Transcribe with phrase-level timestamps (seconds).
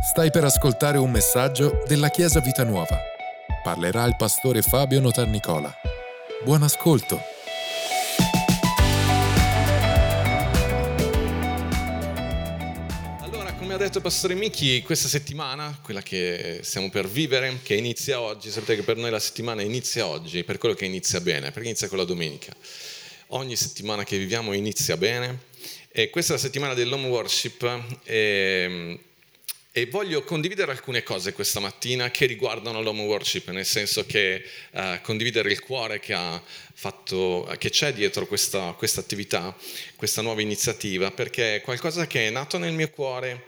[0.00, 3.00] Stai per ascoltare un messaggio della Chiesa Vita Nuova.
[3.64, 5.74] Parlerà il pastore Fabio Notarnicola.
[6.44, 7.20] Buon ascolto.
[13.22, 18.20] Allora, come ha detto Pastore Michi, questa settimana, quella che stiamo per vivere, che inizia
[18.20, 21.66] oggi, sapete che per noi la settimana inizia oggi, per quello che inizia bene, perché
[21.68, 22.52] inizia con la domenica.
[23.28, 25.46] Ogni settimana che viviamo inizia bene
[25.90, 29.00] e questa è la settimana dell'home worship e
[29.70, 35.00] e voglio condividere alcune cose questa mattina che riguardano l'home worship, nel senso che uh,
[35.02, 36.16] condividere il cuore che,
[36.72, 39.56] fatto, che c'è dietro questa, questa, attività,
[39.94, 43.46] questa nuova iniziativa, perché è qualcosa che è nato nel mio cuore.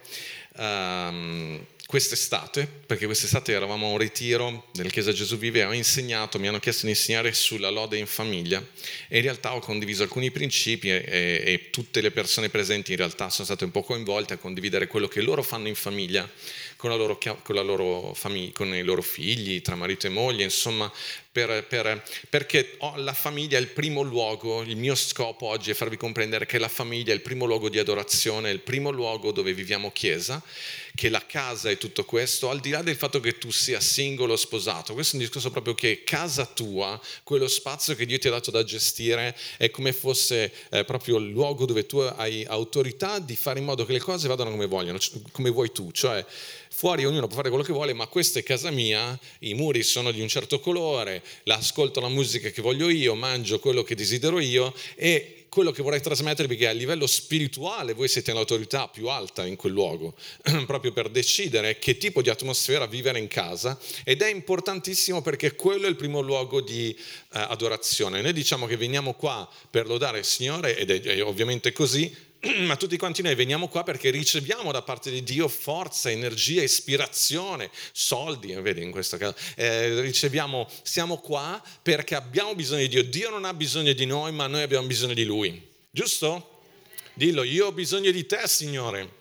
[0.56, 6.38] Um, quest'estate, perché quest'estate eravamo a un ritiro della Chiesa Gesù Vive e ho insegnato,
[6.38, 8.64] mi hanno chiesto di insegnare sulla lode in famiglia.
[9.08, 12.98] E in realtà ho condiviso alcuni principi e, e, e tutte le persone presenti in
[12.98, 16.30] realtà sono state un po' coinvolte a condividere quello che loro fanno in famiglia
[16.76, 20.90] con, loro, con, loro famiglia, con i loro figli, tra marito e moglie, insomma,
[21.32, 25.96] per, per, perché la famiglia è il primo luogo, il mio scopo oggi è farvi
[25.96, 29.52] comprendere che la famiglia è il primo luogo di adorazione, è il primo luogo dove
[29.52, 30.42] viviamo chiesa,
[30.94, 34.34] che la casa è tutto questo, al di là del fatto che tu sia singolo
[34.34, 38.28] o sposato, questo è un discorso proprio che casa tua, quello spazio che Dio ti
[38.28, 43.18] ha dato da gestire, è come fosse eh, proprio il luogo dove tu hai autorità
[43.18, 44.98] di fare in modo che le cose vadano come vogliono,
[45.32, 46.24] come vuoi tu, cioè
[46.72, 50.10] fuori ognuno può fare quello che vuole, ma questa è casa mia, i muri sono
[50.12, 54.72] di un certo colore, ascolto la musica che voglio io, mangio quello che desidero io
[54.94, 59.44] e quello che vorrei trasmettervi è che a livello spirituale voi siete l'autorità più alta
[59.44, 60.14] in quel luogo,
[60.64, 65.86] proprio per decidere che tipo di atmosfera vivere in casa ed è importantissimo perché quello
[65.86, 68.22] è il primo luogo di uh, adorazione.
[68.22, 72.14] Noi diciamo che veniamo qua per lodare il Signore ed è, è ovviamente così,
[72.64, 77.70] ma tutti quanti noi veniamo qua perché riceviamo da parte di Dio forza, energia, ispirazione,
[77.92, 83.04] soldi, eh, vedi in questo caso, eh, riceviamo, siamo qua perché abbiamo bisogno di Dio.
[83.04, 85.68] Dio non ha bisogno di noi, ma noi abbiamo bisogno di Lui.
[85.90, 86.62] Giusto?
[87.12, 89.18] Dillo, io ho bisogno di te, Signore.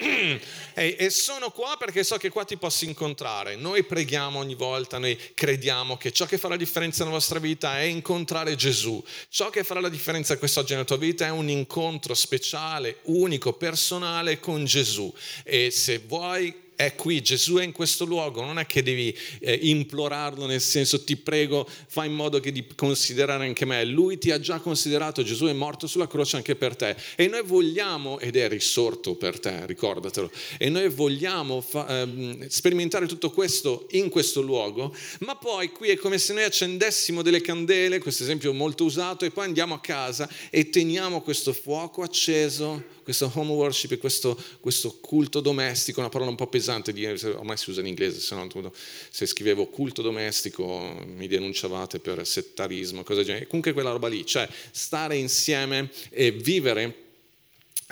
[0.74, 3.56] e, sono qua perché so che qua ti posso incontrare.
[3.56, 7.78] Noi preghiamo ogni volta, noi crediamo che ciò che fa la differenza nella vostra vita
[7.78, 9.02] è incontrare Gesù.
[9.28, 14.40] Ciò che farà la differenza quest'oggi nella tua vita è un incontro speciale, unico, personale
[14.40, 15.12] con Gesù.
[15.44, 19.58] E se vuoi è qui, Gesù è in questo luogo, non è che devi eh,
[19.64, 24.30] implorarlo nel senso ti prego, fai in modo che di considerare anche me, lui ti
[24.30, 26.96] ha già considerato, Gesù è morto sulla croce anche per te.
[27.16, 33.04] E noi vogliamo, ed è risorto per te, ricordatelo, e noi vogliamo fa, ehm, sperimentare
[33.06, 37.98] tutto questo in questo luogo, ma poi qui è come se noi accendessimo delle candele,
[37.98, 43.30] questo esempio molto usato, e poi andiamo a casa e teniamo questo fuoco acceso questo
[43.34, 46.92] home worship, questo, questo culto domestico, una parola un po' pesante,
[47.36, 48.72] ormai si usa in inglese, se, no,
[49.10, 53.46] se scrivevo culto domestico mi denunciavate per settarismo, cose del genere.
[53.46, 57.08] Comunque quella roba lì, cioè stare insieme e vivere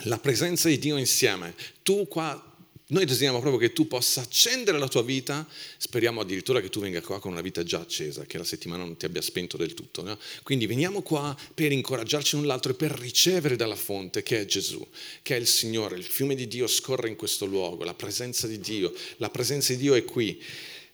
[0.03, 1.53] la presenza di Dio insieme.
[1.83, 2.48] Tu qua
[2.91, 6.99] noi desideriamo proprio che tu possa accendere la tua vita, speriamo addirittura che tu venga
[7.01, 10.01] qua con una vita già accesa, che la settimana non ti abbia spento del tutto.
[10.01, 10.17] No?
[10.41, 14.83] Quindi veniamo qua per incoraggiarci l'un l'altro e per ricevere dalla fonte che è Gesù,
[15.21, 18.59] che è il Signore, il fiume di Dio scorre in questo luogo, la presenza di
[18.59, 20.41] Dio, la presenza di Dio è qui.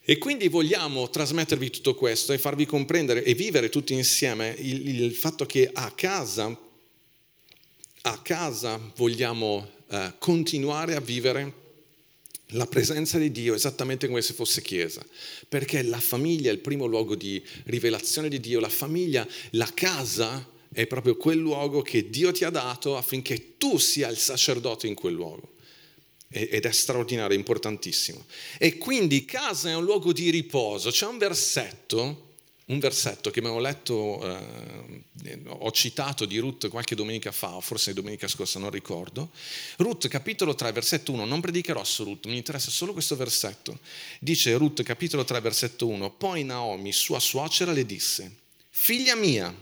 [0.02, 5.14] E quindi vogliamo trasmettervi tutto questo e farvi comprendere e vivere tutti insieme il, il
[5.14, 6.60] fatto che a casa,
[8.02, 11.64] a casa vogliamo eh, continuare a vivere
[12.50, 15.06] la presenza di Dio esattamente come se fosse chiesa,
[15.48, 20.48] perché la famiglia è il primo luogo di rivelazione di Dio, la famiglia, la casa
[20.72, 24.94] è proprio quel luogo che Dio ti ha dato affinché tu sia il sacerdote in
[24.94, 25.54] quel luogo.
[26.28, 28.26] Ed è straordinario, importantissimo.
[28.58, 30.90] E quindi casa è un luogo di riposo.
[30.90, 32.25] C'è un versetto
[32.66, 37.94] un versetto che abbiamo letto, eh, ho citato di Ruth qualche domenica fa, o forse
[37.94, 39.30] domenica scorsa, non ricordo.
[39.78, 43.80] Ruth, capitolo 3, versetto 1, non predicherò su Ruth, mi interessa solo questo versetto.
[44.20, 48.36] Dice Ruth, capitolo 3, versetto 1, poi Naomi, sua suocera, le disse,
[48.72, 49.54] figlia mia,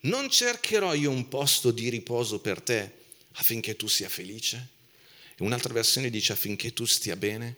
[0.00, 2.92] non cercherò io un posto di riposo per te
[3.32, 4.68] affinché tu sia felice?
[5.34, 7.56] E un'altra versione dice affinché tu stia bene?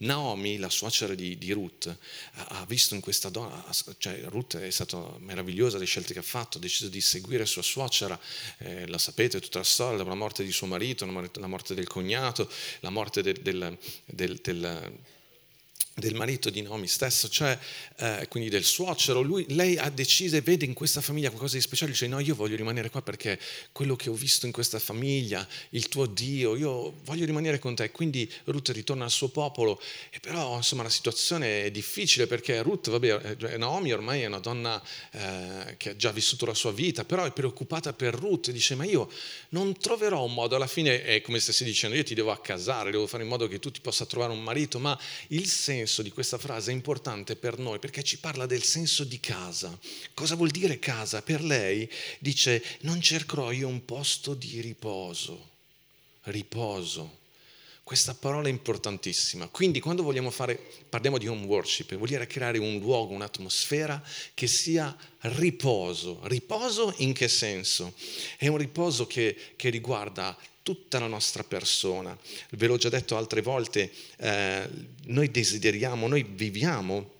[0.00, 1.94] Naomi, la suocera di, di Ruth,
[2.32, 3.64] ha visto in questa donna,
[3.98, 7.62] cioè Ruth è stata meravigliosa le scelte che ha fatto, ha deciso di seguire sua
[7.62, 8.18] suocera,
[8.58, 12.50] eh, la sapete tutta la storia, la morte di suo marito, la morte del cognato,
[12.80, 14.92] la morte del, del, del, del
[16.00, 17.56] del marito di Naomi stesso, cioè
[17.96, 21.62] eh, quindi del suocero, lui, lei ha deciso e vede in questa famiglia qualcosa di
[21.62, 23.38] speciale, dice no io voglio rimanere qua perché
[23.72, 27.90] quello che ho visto in questa famiglia, il tuo Dio, io voglio rimanere con te,
[27.90, 29.80] quindi Ruth ritorna al suo popolo,
[30.10, 34.38] e però insomma la situazione è difficile perché Ruth, vabbè, eh, Naomi ormai è una
[34.38, 34.82] donna
[35.12, 38.84] eh, che ha già vissuto la sua vita, però è preoccupata per Ruth, dice ma
[38.84, 39.10] io
[39.50, 43.06] non troverò un modo, alla fine è come stessi dicendo io ti devo accasare, devo
[43.06, 44.98] fare in modo che tu ti possa trovare un marito, ma
[45.28, 49.02] il senso senso di questa frase è importante per noi perché ci parla del senso
[49.02, 49.76] di casa.
[50.14, 51.20] Cosa vuol dire casa?
[51.20, 51.90] Per lei
[52.20, 55.48] dice non cercherò io un posto di riposo.
[56.24, 57.18] Riposo.
[57.82, 59.48] Questa parola è importantissima.
[59.48, 60.54] Quindi quando vogliamo fare,
[60.88, 64.00] parliamo di home worship, vuol dire creare un luogo, un'atmosfera
[64.32, 66.20] che sia riposo.
[66.22, 67.94] Riposo in che senso?
[68.36, 72.16] È un riposo che, che riguarda tutta la nostra persona.
[72.50, 74.68] Ve l'ho già detto altre volte, eh,
[75.06, 77.18] noi desideriamo, noi viviamo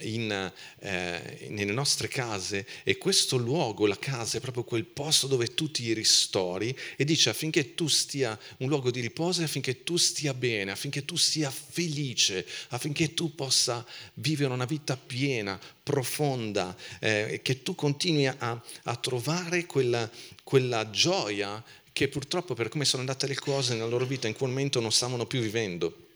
[0.00, 5.54] in, eh, nelle nostre case e questo luogo, la casa, è proprio quel posto dove
[5.54, 10.34] tu ti ristori e dice affinché tu stia un luogo di riposo, affinché tu stia
[10.34, 13.84] bene, affinché tu sia felice, affinché tu possa
[14.14, 20.08] vivere una vita piena, profonda, eh, che tu continui a, a trovare quella,
[20.42, 21.62] quella gioia
[21.98, 24.92] che purtroppo per come sono andate le cose nella loro vita in quel momento non
[24.92, 26.06] stavano più vivendo.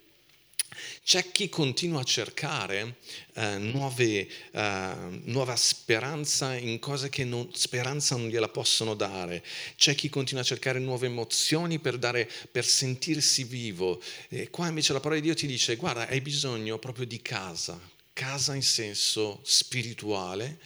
[1.03, 2.99] C'è chi continua a cercare
[3.35, 4.95] eh, nuove, eh,
[5.25, 9.43] nuova speranza in cose che non, speranza non gliela possono dare.
[9.75, 14.01] C'è chi continua a cercare nuove emozioni per, dare, per sentirsi vivo.
[14.29, 17.77] E qua invece la parola di Dio ti dice, guarda, hai bisogno proprio di casa,
[18.13, 20.61] casa in senso spirituale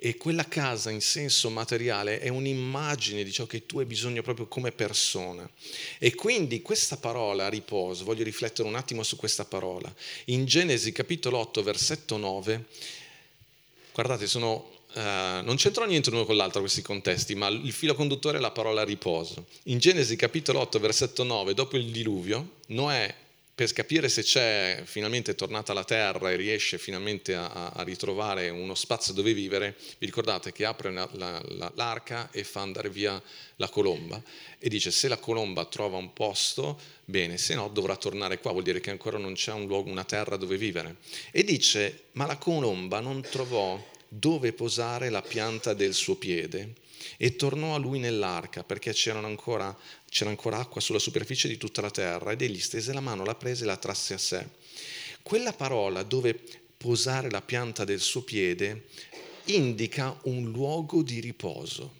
[0.00, 4.46] e quella casa in senso materiale è un'immagine di ciò che tu hai bisogno proprio
[4.46, 5.48] come persona.
[5.98, 9.92] E quindi questa parola, riposo, voglio riflettere un attimo su questa parola.
[10.26, 12.64] In Genesi capitolo 8, versetto 9,
[13.92, 18.38] guardate, sono Uh, non c'entrano niente l'uno con l'altro questi contesti, ma il filo conduttore
[18.38, 19.44] è la parola riposo.
[19.64, 23.14] In Genesi capitolo 8, versetto 9, dopo il diluvio, Noè
[23.58, 28.76] per capire se c'è finalmente tornata alla terra e riesce finalmente a, a ritrovare uno
[28.76, 33.20] spazio dove vivere, vi ricordate che apre la, la, la, l'arca e fa andare via
[33.56, 34.22] la colomba
[34.60, 38.62] e dice se la colomba trova un posto, bene, se no dovrà tornare qua, vuol
[38.62, 40.94] dire che ancora non c'è un luogo, una terra dove vivere.
[41.32, 46.74] E dice, ma la colomba non trovò dove posare la pianta del suo piede
[47.16, 49.76] e tornò a lui nell'arca perché ancora,
[50.08, 53.34] c'era ancora acqua sulla superficie di tutta la terra ed egli stese la mano, la
[53.34, 54.46] prese e la trasse a sé.
[55.22, 56.38] Quella parola dove
[56.76, 58.86] posare la pianta del suo piede
[59.46, 61.96] indica un luogo di riposo.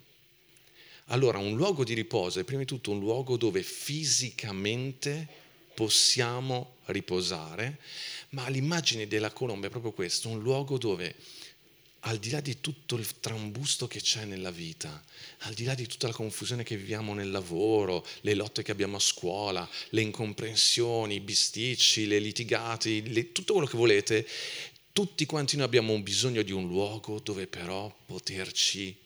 [1.06, 5.26] Allora, un luogo di riposo è prima di tutto un luogo dove fisicamente
[5.74, 7.78] possiamo riposare,
[8.30, 11.14] ma l'immagine della colomba è proprio questo, un luogo dove
[12.08, 15.04] al di là di tutto il trambusto che c'è nella vita,
[15.40, 18.96] al di là di tutta la confusione che viviamo nel lavoro, le lotte che abbiamo
[18.96, 24.26] a scuola, le incomprensioni, i bisticci, le litigati, le, tutto quello che volete,
[24.92, 28.96] tutti quanti noi abbiamo bisogno di un luogo dove però poterci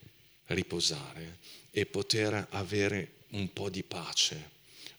[0.46, 1.38] riposare
[1.72, 4.50] e poter avere un po' di pace,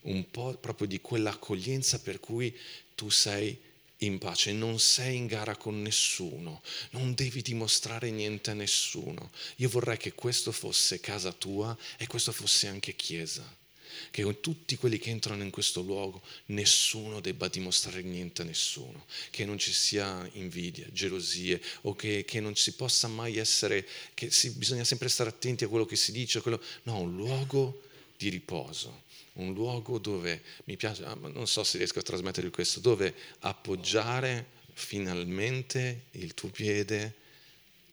[0.02, 2.54] un po' proprio di quell'accoglienza per cui
[2.96, 3.58] tu sei
[4.06, 6.62] in pace, non sei in gara con nessuno,
[6.92, 9.32] non devi dimostrare niente a nessuno.
[9.58, 13.62] Io vorrei che questo fosse casa tua e questo fosse anche chiesa.
[14.10, 19.06] Che con tutti quelli che entrano in questo luogo nessuno debba dimostrare niente a nessuno,
[19.30, 24.32] che non ci sia invidia, gelosie o che, che non si possa mai essere, che
[24.32, 27.84] si, bisogna sempre stare attenti a quello che si dice, quello, no, un luogo
[28.18, 32.80] di riposo un luogo dove mi piace, ah, non so se riesco a trasmettere questo,
[32.80, 37.16] dove appoggiare finalmente il tuo piede,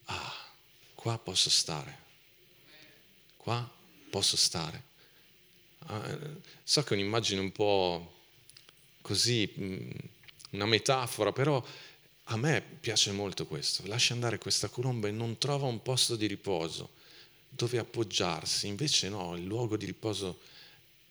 [0.06, 0.48] ah,
[0.94, 1.98] qua posso stare,
[3.36, 3.68] qua
[4.10, 4.88] posso stare.
[5.86, 6.18] Ah,
[6.62, 8.18] so che è un'immagine un po'
[9.00, 9.90] così, mm,
[10.50, 11.64] una metafora, però
[12.24, 13.86] a me piace molto questo.
[13.86, 16.98] Lascia andare questa colomba e non trova un posto di riposo
[17.48, 20.38] dove appoggiarsi, invece no, il luogo di riposo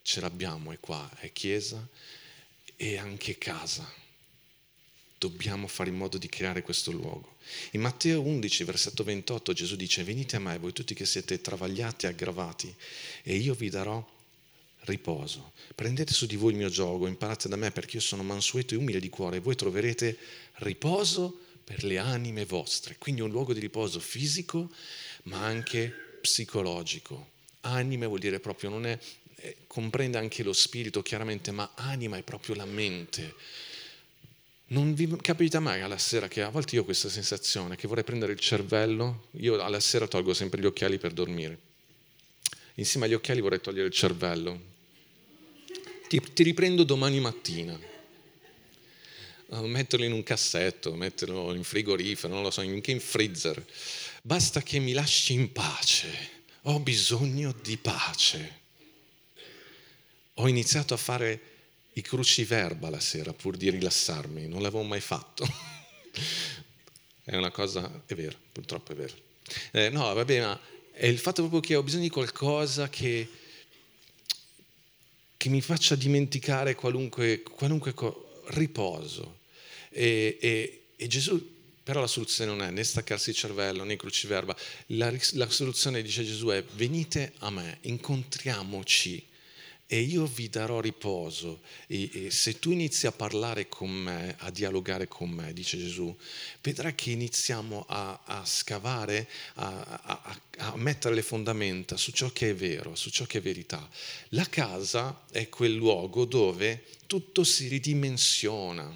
[0.02, 1.86] ce l'abbiamo, è qua, è chiesa
[2.76, 3.88] e anche casa.
[5.18, 7.38] Dobbiamo fare in modo di creare questo luogo.
[7.72, 12.06] In Matteo 11, versetto 28, Gesù dice, venite a me, voi tutti che siete travagliati
[12.06, 12.74] e aggravati,
[13.24, 14.18] e io vi darò
[14.82, 15.52] riposo.
[15.76, 18.78] Prendete su di voi il mio gioco, imparate da me perché io sono mansueto e
[18.78, 20.18] umile di cuore e voi troverete
[20.56, 22.96] riposo per le anime vostre.
[22.98, 24.72] Quindi un luogo di riposo fisico,
[25.24, 27.38] ma anche psicologico.
[27.62, 28.98] Anime vuol dire proprio non è
[29.68, 33.36] comprende anche lo spirito chiaramente, ma anima è proprio la mente.
[34.72, 38.04] Non vi capita mai alla sera che a volte io ho questa sensazione che vorrei
[38.04, 41.58] prendere il cervello, io alla sera tolgo sempre gli occhiali per dormire.
[42.76, 44.62] Insieme agli occhiali vorrei togliere il cervello.
[46.08, 47.80] Ti, ti riprendo domani mattina.
[49.48, 53.66] Uh, metterlo in un cassetto, metterlo in frigorifero, non lo so, anche in freezer.
[54.22, 56.38] Basta che mi lasci in pace.
[56.64, 58.59] Ho bisogno di pace.
[60.42, 61.42] Ho iniziato a fare
[61.94, 65.46] i cruciverba la sera pur di rilassarmi, non l'avevo mai fatto.
[67.26, 69.14] è una cosa, è vero, purtroppo è vero.
[69.72, 70.58] Eh, no, vabbè, ma
[70.92, 73.28] è il fatto proprio che ho bisogno di qualcosa che,
[75.36, 79.40] che mi faccia dimenticare qualunque, qualunque co- riposo.
[79.90, 84.56] E, e, e Gesù però la soluzione non è né staccarsi il cervello né cruciverba.
[84.88, 89.29] La, la, soluzione, dice Gesù, è venite a me, incontriamoci
[89.92, 91.62] e io vi darò riposo.
[91.88, 96.16] E, e, se tu inizi a parlare con me, a dialogare con me, dice Gesù,
[96.62, 102.52] vedrai che iniziamo a, a scavare, a, a, a, mettere le fondamenta su ciò che
[102.52, 103.90] è vero, su ciò che è verità.
[104.30, 108.96] La casa è quel luogo dove tutto si ridimensiona.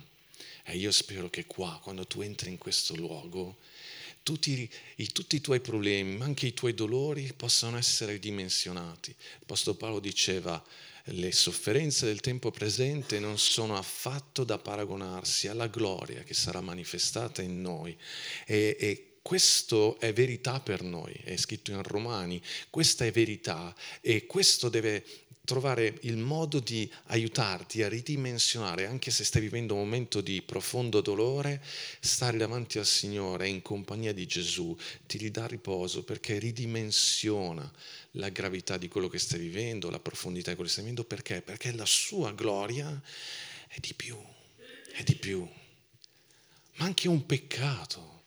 [0.64, 3.58] E io spero che qua, quando tu entri in questo luogo,
[4.24, 9.14] tutti i, tutti i, tuoi problemi, ma anche i tuoi dolori possano essere dimensionati.
[9.40, 10.64] L'Apostolo Paolo diceva,
[11.08, 17.42] le sofferenze del tempo presente non sono affatto da paragonarsi alla gloria che sarà manifestata
[17.42, 17.96] in noi.
[18.46, 24.26] E, e questo è verità per noi, è scritto in Romani, questa è verità e
[24.26, 25.06] questo deve
[25.46, 31.02] trovare il modo di aiutarti a ridimensionare, anche se stai vivendo un momento di profondo
[31.02, 31.62] dolore,
[32.00, 34.74] stare davanti al Signore in compagnia di Gesù
[35.06, 37.70] ti ridà riposo perché ridimensiona
[38.12, 41.42] la gravità di quello che stai vivendo, la profondità di quello che stai vivendo, perché?
[41.42, 43.02] Perché la sua gloria
[43.68, 44.18] è di più,
[44.94, 45.46] è di più.
[46.76, 48.23] Ma anche un peccato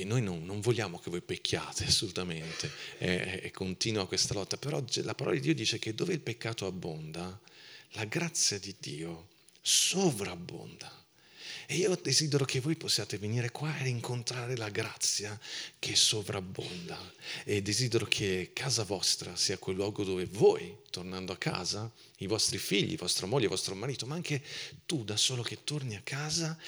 [0.00, 4.82] e noi non, non, vogliamo che voi pecchiate assolutamente, e, e continua questa lotta, però
[5.02, 7.38] la parola di Dio dice che dove il peccato abbonda,
[7.90, 9.28] la grazia di Dio
[9.60, 11.00] sovrabbonda.
[11.66, 15.38] E io desidero che voi possiate venire qua e incontrare la grazia
[15.78, 16.98] che sovrabbonda.
[17.44, 22.58] E desidero che casa vostra sia quel luogo dove voi, tornando a casa, i vostri
[22.58, 24.42] figli, vostra moglie, vostro marito, ma anche
[24.86, 26.58] tu da solo che torni a casa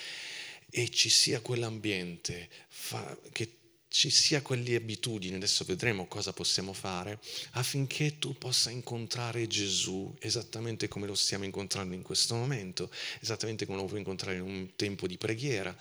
[0.77, 7.21] e ci sia quell'ambiente, fa, che ci sia quelle abitudini, adesso vedremo cosa possiamo fare,
[7.53, 12.91] affinché tu possa incontrare Gesù esattamente come lo stiamo incontrando in questo momento,
[13.21, 15.77] esattamente come lo vuoi incontrare in un tempo di preghiera,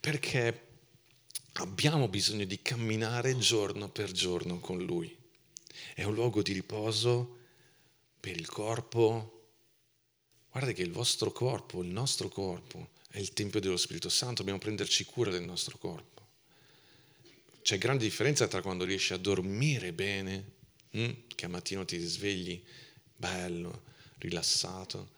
[0.00, 0.68] perché
[1.54, 5.14] abbiamo bisogno di camminare giorno per giorno con Lui.
[5.94, 7.36] È un luogo di riposo
[8.18, 9.50] per il corpo.
[10.50, 14.58] Guarda che il vostro corpo, il nostro corpo, è il Tempio dello Spirito Santo, dobbiamo
[14.58, 16.26] prenderci cura del nostro corpo.
[17.62, 20.52] C'è grande differenza tra quando riesci a dormire bene,
[20.90, 21.10] hm?
[21.34, 22.62] che a mattino ti svegli
[23.16, 23.82] bello,
[24.18, 25.16] rilassato,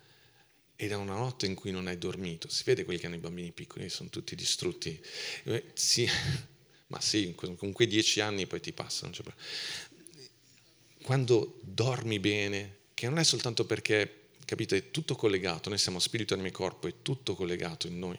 [0.76, 2.49] e da una notte in cui non hai dormito.
[2.49, 4.99] Si vede quelli che hanno i bambini piccoli, sono tutti distrutti.
[5.44, 6.09] Eh, sì,
[6.88, 9.12] ma sì, con quei dieci anni poi ti passano.
[11.02, 14.19] Quando dormi bene, che non è soltanto perché
[14.50, 14.76] Capite?
[14.76, 18.19] È tutto collegato, noi siamo spirito, anima e corpo, è tutto collegato in noi.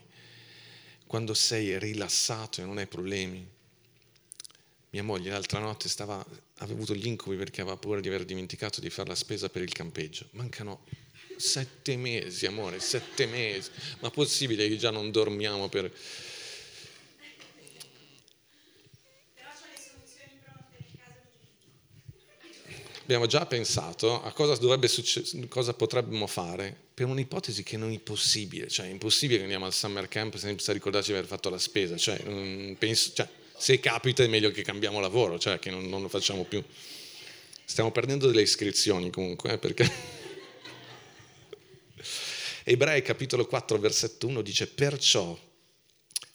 [1.06, 3.46] Quando sei rilassato e non hai problemi.
[4.92, 6.26] Mia moglie l'altra notte stava,
[6.60, 9.62] aveva avuto gli incubi perché aveva paura di aver dimenticato di fare la spesa per
[9.62, 10.28] il campeggio.
[10.32, 10.86] Mancano
[11.36, 13.70] sette mesi, amore, sette mesi.
[14.00, 15.94] Ma possibile che già non dormiamo per
[23.01, 24.55] abbiamo già pensato a cosa,
[24.88, 29.65] succe- cosa potremmo fare per un'ipotesi che non è possibile, cioè è impossibile che andiamo
[29.65, 32.17] al summer camp senza ricordarci di aver fatto la spesa, cioè,
[32.77, 33.27] penso, cioè,
[33.58, 36.63] se capita è meglio che cambiamo lavoro, cioè che non, non lo facciamo più.
[37.63, 39.89] Stiamo perdendo delle iscrizioni comunque, eh, perché...
[42.63, 45.38] Ebrei capitolo 4 versetto 1 dice perciò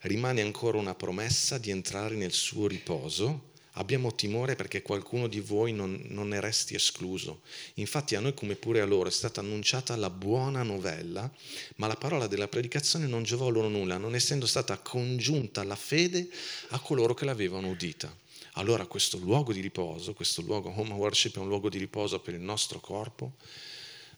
[0.00, 5.72] rimane ancora una promessa di entrare nel suo riposo Abbiamo timore perché qualcuno di voi
[5.72, 7.42] non, non, ne resti escluso.
[7.74, 11.30] Infatti a noi come pure a loro è stata annunciata la buona novella,
[11.76, 16.26] ma la parola della predicazione non giovò loro nulla, non essendo stata congiunta la fede
[16.68, 18.14] a coloro che l'avevano udita.
[18.52, 22.32] Allora questo luogo di riposo, questo luogo home worship è un luogo di riposo per
[22.32, 23.34] il nostro corpo.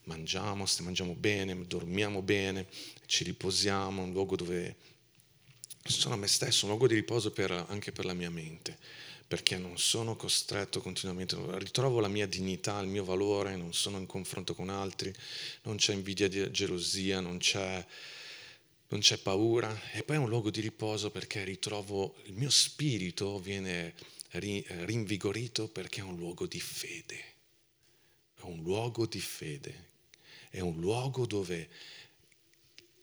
[0.05, 2.69] Mangiamo, mangiamo bene, dormiamo bene,
[3.07, 4.77] ci riposiamo, un luogo dove
[5.83, 8.79] sono a me stesso, un luogo di riposo per, anche per la mia mente
[9.29, 14.07] perché non sono costretto continuamente, ritrovo la mia dignità, il mio valore, non sono in
[14.07, 15.15] confronto con altri,
[15.63, 17.87] non c'è invidia, gelosia, non c'è
[18.91, 23.39] non c'è paura e poi è un luogo di riposo perché ritrovo il mio spirito
[23.39, 23.93] viene
[24.31, 27.25] rinvigorito perché è un luogo di fede.
[28.35, 29.87] È un luogo di fede.
[30.51, 31.69] È un luogo dove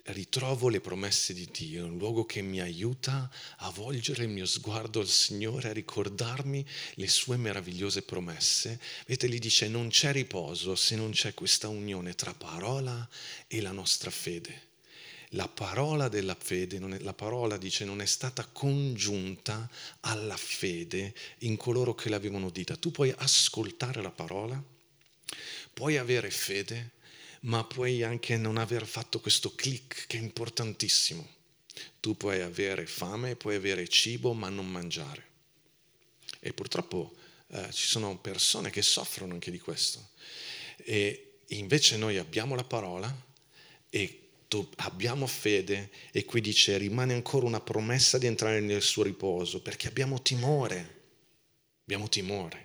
[0.05, 4.99] ritrovo le promesse di Dio, un luogo che mi aiuta a volgere il mio sguardo
[4.99, 6.63] al Signore, a ricordarmi
[6.95, 8.79] le sue meravigliose promesse.
[9.07, 13.07] Vedete, gli dice non c'è riposo se non c'è questa unione tra parola
[13.47, 14.73] e la nostra fede.
[15.29, 19.67] La parola della fede, è, la parola dice, non è stata congiunta
[20.01, 22.75] alla fede in coloro che l'avevano udita.
[22.75, 24.61] Tu puoi ascoltare la parola,
[25.73, 26.91] puoi avere fede,
[27.45, 31.27] ma puoi anche non aver fatto questo click che è importantissimo.
[31.99, 35.23] Tu puoi avere fame, puoi avere cibo, ma non mangiare.
[36.39, 37.13] E purtroppo
[37.47, 40.09] eh, ci sono persone che soffrono anche di questo.
[40.77, 43.23] E invece noi abbiamo la parola
[43.89, 44.21] e
[44.77, 49.87] abbiamo fede e qui dice rimane ancora una promessa di entrare nel suo riposo perché
[49.87, 51.03] abbiamo timore.
[51.83, 52.63] Abbiamo timore.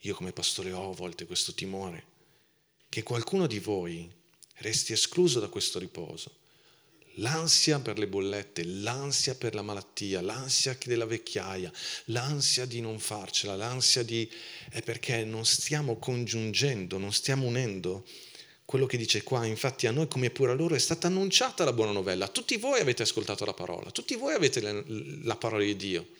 [0.00, 2.12] Io come pastore ho a volte questo timore
[2.94, 4.08] che qualcuno di voi
[4.58, 6.30] resti escluso da questo riposo.
[7.14, 11.72] L'ansia per le bollette, l'ansia per la malattia, l'ansia della vecchiaia,
[12.04, 14.30] l'ansia di non farcela, l'ansia di...
[14.70, 18.06] è perché non stiamo congiungendo, non stiamo unendo
[18.64, 21.72] quello che dice qua, infatti a noi come pure a loro è stata annunciata la
[21.72, 22.28] buona novella.
[22.28, 24.84] Tutti voi avete ascoltato la parola, tutti voi avete la,
[25.24, 26.10] la parola di Dio,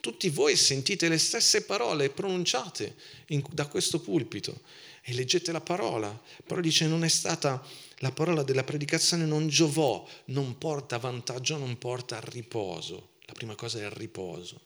[0.00, 2.96] tutti voi sentite le stesse parole pronunciate
[3.28, 4.60] in, da questo pulpito
[5.08, 6.20] e leggete la parola.
[6.44, 7.64] Però dice non è stata
[8.00, 13.10] la parola della predicazione non giovò, non porta vantaggio, non porta riposo.
[13.26, 14.60] La prima cosa è il riposo,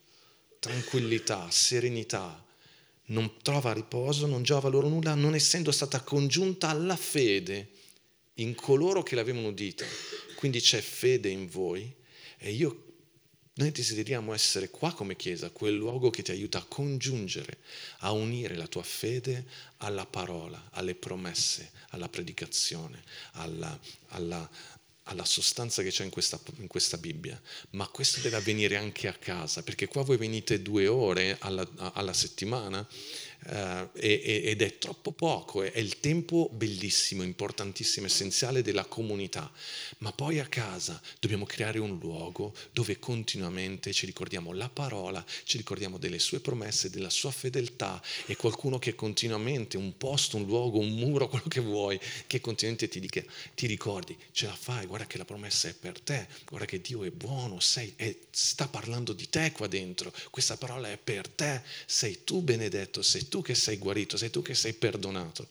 [0.58, 2.42] tranquillità, serenità.
[3.06, 7.70] Non trova riposo, non giova loro nulla, non essendo stata congiunta alla fede
[8.34, 9.84] in coloro che l'avevano udita.
[10.36, 11.92] Quindi c'è fede in voi
[12.38, 12.89] e io
[13.54, 17.58] noi desideriamo essere qua come Chiesa, quel luogo che ti aiuta a congiungere,
[17.98, 19.44] a unire la tua fede
[19.78, 23.02] alla parola, alle promesse, alla predicazione,
[23.32, 23.78] alla,
[24.08, 24.48] alla,
[25.04, 27.40] alla sostanza che c'è in questa, in questa, Bibbia.
[27.70, 32.12] Ma questo deve avvenire anche a casa, perché qua voi venite due ore alla, alla
[32.12, 32.86] settimana
[33.46, 39.50] eh, ed è troppo poco, è il tempo bellissimo, importantissimo, essenziale della comunità,
[39.98, 45.56] ma poi a casa dobbiamo creare un luogo dove continuamente ci ricordiamo la parola, ci
[45.56, 48.02] ricordiamo delle sue promesse, della sua fedeltà.
[48.26, 52.88] E qualcuno che continuamente, un posto, un luogo, un muro, quello che vuoi, che continuamente
[52.88, 53.22] ti, dica,
[53.54, 57.04] ti ricordi, ce la fai, guarda che la promessa è per te, guarda che Dio
[57.04, 61.62] è buono, sei, è, sta parlando di te qua dentro, questa parola è per te,
[61.86, 65.48] sei tu benedetto, sei tu che sei guarito, sei tu che sei perdonato.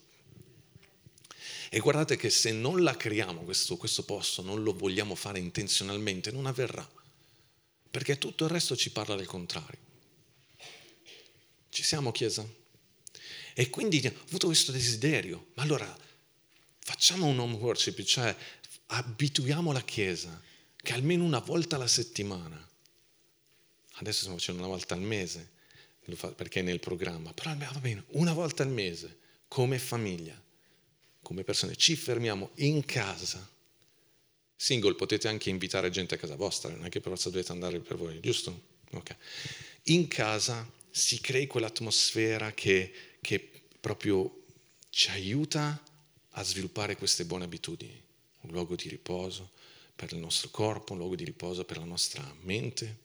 [1.68, 6.30] E guardate che se non la creiamo questo, questo posto, non lo vogliamo fare intenzionalmente,
[6.30, 6.88] non avverrà.
[7.90, 9.78] Perché tutto il resto ci parla del contrario.
[11.68, 12.46] Ci siamo, Chiesa?
[13.54, 15.48] E quindi ho avuto questo desiderio.
[15.54, 15.98] Ma allora
[16.78, 18.34] facciamo un home worship, cioè
[18.86, 20.40] abituiamo la Chiesa
[20.76, 22.68] che almeno una volta alla settimana,
[23.94, 25.50] adesso stiamo facendo una volta al mese,
[26.16, 29.18] perché è nel programma, però va bene, una volta al mese,
[29.48, 30.40] come famiglia,
[31.22, 33.48] come persone, ci fermiamo in casa.
[34.56, 37.80] Single potete anche invitare gente a casa vostra, non è che per forza dovete andare
[37.80, 38.68] per voi, giusto?
[38.92, 39.16] Ok.
[39.84, 43.38] In casa si crei quell'atmosfera che, che
[43.80, 44.44] proprio
[44.90, 45.82] ci aiuta
[46.30, 48.02] a sviluppare queste buone abitudini,
[48.42, 49.50] un luogo di riposo
[49.96, 52.98] per il nostro corpo, un luogo di riposo per la nostra mente,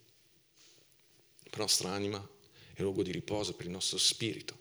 [1.43, 2.27] per la nostra anima,
[2.75, 4.57] è luogo di riposo per il nostro spirito,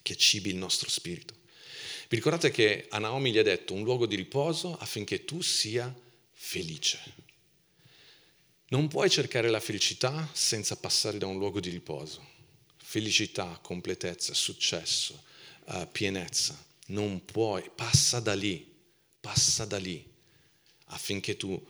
[0.00, 1.34] che cibi il nostro spirito.
[2.08, 5.94] Vi ricordate che a Naomi gli ha detto un luogo di riposo affinché tu sia
[6.32, 7.26] felice.
[8.68, 12.26] Non puoi cercare la felicità senza passare da un luogo di riposo.
[12.76, 15.22] Felicità, completezza, successo,
[15.66, 16.64] uh, pienezza.
[16.86, 18.66] Non puoi, passa da lì,
[19.20, 20.16] passa da lì
[20.90, 21.62] affinché tu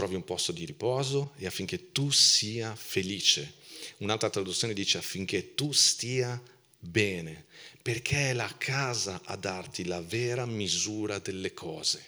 [0.00, 3.56] trovi un posto di riposo e affinché tu sia felice.
[3.98, 6.42] Un'altra traduzione dice affinché tu stia
[6.78, 7.44] bene,
[7.82, 12.02] perché è la casa a darti la vera misura delle cose.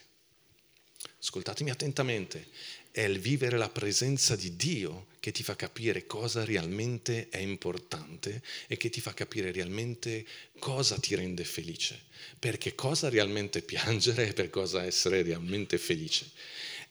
[1.20, 2.48] Ascoltatemi attentamente,
[2.92, 8.42] è il vivere la presenza di Dio che ti fa capire cosa realmente è importante
[8.68, 10.24] e che ti fa capire realmente
[10.58, 12.04] cosa ti rende felice,
[12.38, 16.30] perché cosa realmente piangere e per cosa essere realmente felice.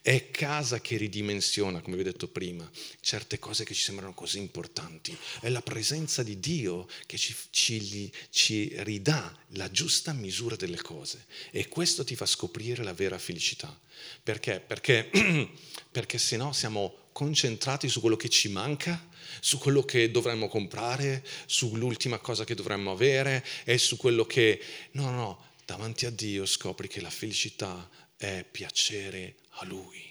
[0.04, 4.38] È casa che ridimensiona, come vi ho detto prima, certe cose che ci sembrano così
[4.38, 5.16] importanti.
[5.40, 11.26] È la presenza di Dio che ci, ci, ci ridà la giusta misura delle cose.
[11.52, 13.78] E questo ti fa scoprire la vera felicità.
[14.24, 14.58] Perché?
[14.58, 15.08] Perché,
[15.92, 21.24] perché se no siamo concentrati su quello che ci manca, su quello che dovremmo comprare,
[21.46, 24.60] sull'ultima cosa che dovremmo avere e su quello che...
[24.92, 30.10] No, no, davanti a Dio scopri che la felicità è piacere a Lui.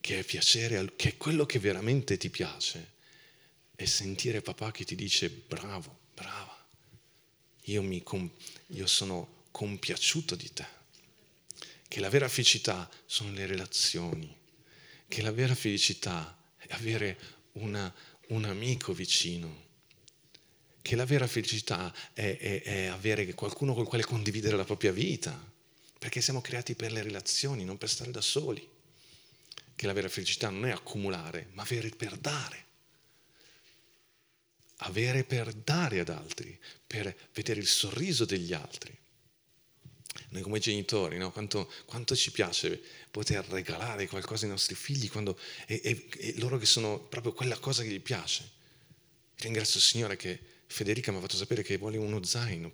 [0.00, 2.94] Che è piacere, che è quello che veramente ti piace.
[3.74, 6.66] E sentire papà che ti dice bravo, brava,
[7.64, 8.02] io, mi,
[8.68, 10.66] io sono compiaciuto di te.
[11.88, 14.34] Che la vera felicità sono le relazioni.
[15.08, 17.18] Che la vera felicità è avere
[17.52, 17.92] una,
[18.28, 19.64] un amico vicino
[20.86, 24.92] che la vera felicità è, è, è avere qualcuno con il quale condividere la propria
[24.92, 25.36] vita,
[26.06, 28.64] perché siamo creati per le relazioni, non per stare da soli.
[29.74, 32.64] Che la vera felicità non è accumulare, ma avere per dare.
[34.76, 38.96] Avere per dare ad altri, per vedere il sorriso degli altri.
[40.28, 41.32] Noi come genitori, no?
[41.32, 46.56] quanto, quanto, ci piace poter regalare qualcosa ai nostri figli quando, e, e, e loro
[46.56, 48.48] che sono proprio quella cosa che gli piace.
[49.38, 50.38] Ringrazio il Signore che
[50.68, 52.70] Federica mi ha fatto sapere che vuole uno zaino.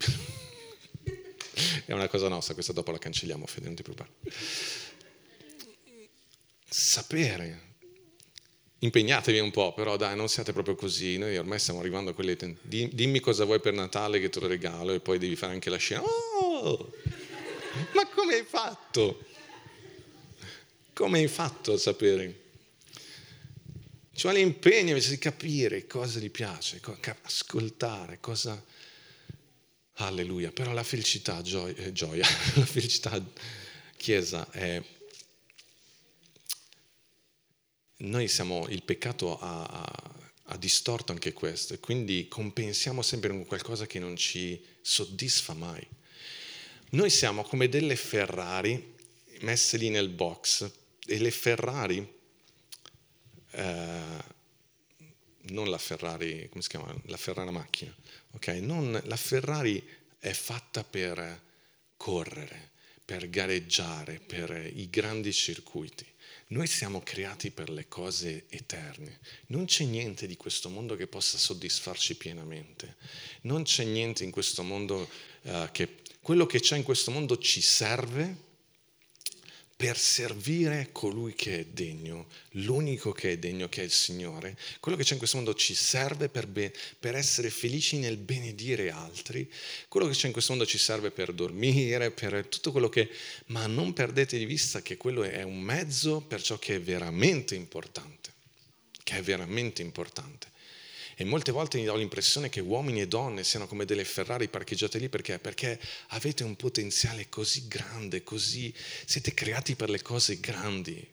[1.84, 4.14] È una cosa nostra, questa dopo la cancelliamo, Fede, non ti preoccupare.
[6.68, 7.70] Sapere.
[8.78, 11.16] Impegnatevi un po', però dai, non siate proprio così.
[11.16, 12.34] Noi ormai stiamo arrivando a quelle...
[12.34, 15.70] Ten- dimmi cosa vuoi per Natale che te lo regalo e poi devi fare anche
[15.70, 16.02] la scena.
[16.02, 16.90] Oh!
[17.92, 19.24] Ma come hai fatto?
[20.92, 22.40] Come hai fatto a sapere?
[24.14, 26.80] Ci vuole impegno invece di capire cosa gli piace,
[27.22, 28.62] ascoltare, cosa...
[29.94, 30.50] Alleluia.
[30.52, 33.22] Però la felicità, gioia, eh, gioia la felicità,
[33.96, 34.82] Chiesa, è...
[37.98, 43.46] Noi siamo, il peccato ha, ha, ha distorto anche questo e quindi compensiamo sempre con
[43.46, 45.86] qualcosa che non ci soddisfa mai.
[46.90, 48.94] Noi siamo come delle Ferrari
[49.40, 50.68] messe lì nel box
[51.06, 52.20] e le Ferrari
[53.52, 54.30] eh,
[55.44, 56.94] non la Ferrari, come si chiama?
[57.06, 57.94] La Ferrari macchina,
[58.32, 58.48] ok?
[58.60, 59.82] Non, la Ferrari
[60.18, 61.40] è fatta per
[61.96, 62.70] correre,
[63.04, 66.06] per gareggiare, per i grandi circuiti.
[66.48, 69.20] Noi siamo creati per le cose eterne.
[69.46, 72.96] Non c'è niente di questo mondo che possa soddisfarci pienamente.
[73.42, 75.08] Non c'è niente in questo mondo
[75.42, 76.00] uh, che...
[76.20, 78.50] Quello che c'è in questo mondo ci serve
[79.82, 84.56] per servire colui che è degno, l'unico che è degno, che è il Signore.
[84.78, 88.92] Quello che c'è in questo mondo ci serve per, be- per, essere felici nel benedire
[88.92, 89.50] altri,
[89.88, 93.10] quello che c'è in questo mondo ci serve per dormire, per tutto quello che...
[93.46, 97.56] Ma non perdete di vista che quello è un mezzo per ciò che è veramente
[97.56, 98.30] importante,
[99.02, 100.51] che è veramente importante.
[101.16, 104.98] E molte volte mi do l'impressione che uomini e donne siano come delle Ferrari parcheggiate
[104.98, 105.38] lì perché?
[105.38, 108.72] Perché avete un potenziale così grande, così
[109.04, 111.06] siete creati per le cose grandi.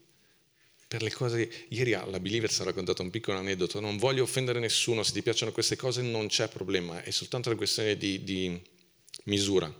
[0.87, 5.03] Per le cose, ieri alla Believers ho raccontato un piccolo aneddoto, non voglio offendere nessuno,
[5.03, 8.59] se ti piacciono queste cose non c'è problema, è soltanto una questione di, di
[9.25, 9.71] misura.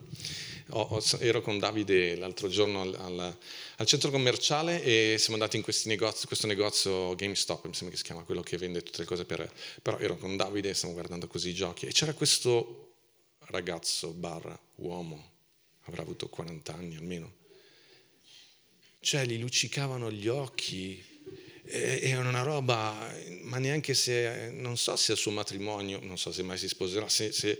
[0.71, 3.38] Ho, ero con Davide l'altro giorno al, al,
[3.77, 8.03] al, centro commerciale e siamo andati in negozi, questo negozio GameStop, mi sembra che si
[8.03, 9.51] chiama, quello che vende tutte le cose per...
[9.82, 12.93] Però ero con Davide, stiamo guardando così i giochi e c'era questo
[13.47, 15.32] ragazzo barra uomo,
[15.86, 17.34] avrà avuto 40 anni almeno.
[18.99, 21.03] Cioè gli luccicavano gli occhi,
[21.63, 26.43] era una roba, ma neanche se, non so se al suo matrimonio, non so se
[26.43, 27.60] mai si sposerà, se, se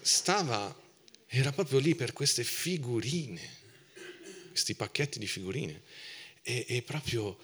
[0.00, 0.79] stava
[1.32, 3.40] era proprio lì per queste figurine,
[4.48, 5.82] questi pacchetti di figurine.
[6.42, 7.38] E, e proprio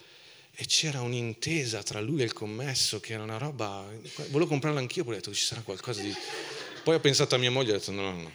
[0.59, 3.87] e c'era un'intesa tra lui e il commesso che era una roba.
[4.31, 6.13] Volevo comprarla anch'io, poi ho detto ci sarà qualcosa di.
[6.83, 8.33] Poi ho pensato a mia moglie e ho detto no, no, no.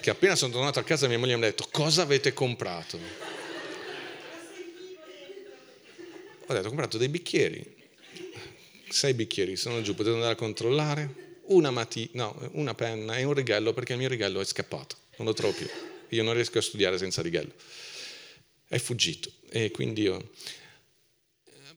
[0.00, 2.96] Che appena sono tornato a casa mia moglie mi ha detto cosa avete comprato?
[6.46, 7.64] Ho detto ho comprato dei bicchieri,
[8.88, 13.34] sei bicchieri, sono giù, potete andare a controllare una, mati- no, una penna e un
[13.34, 15.68] righello perché il mio righello è scappato, non lo trovo più.
[16.10, 17.52] Io non riesco a studiare senza righello.
[18.66, 20.30] È fuggito e quindi io...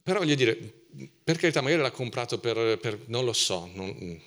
[0.03, 0.55] Però voglio dire,
[1.23, 4.21] per carità, magari l'ha comprato per, per non lo so, non...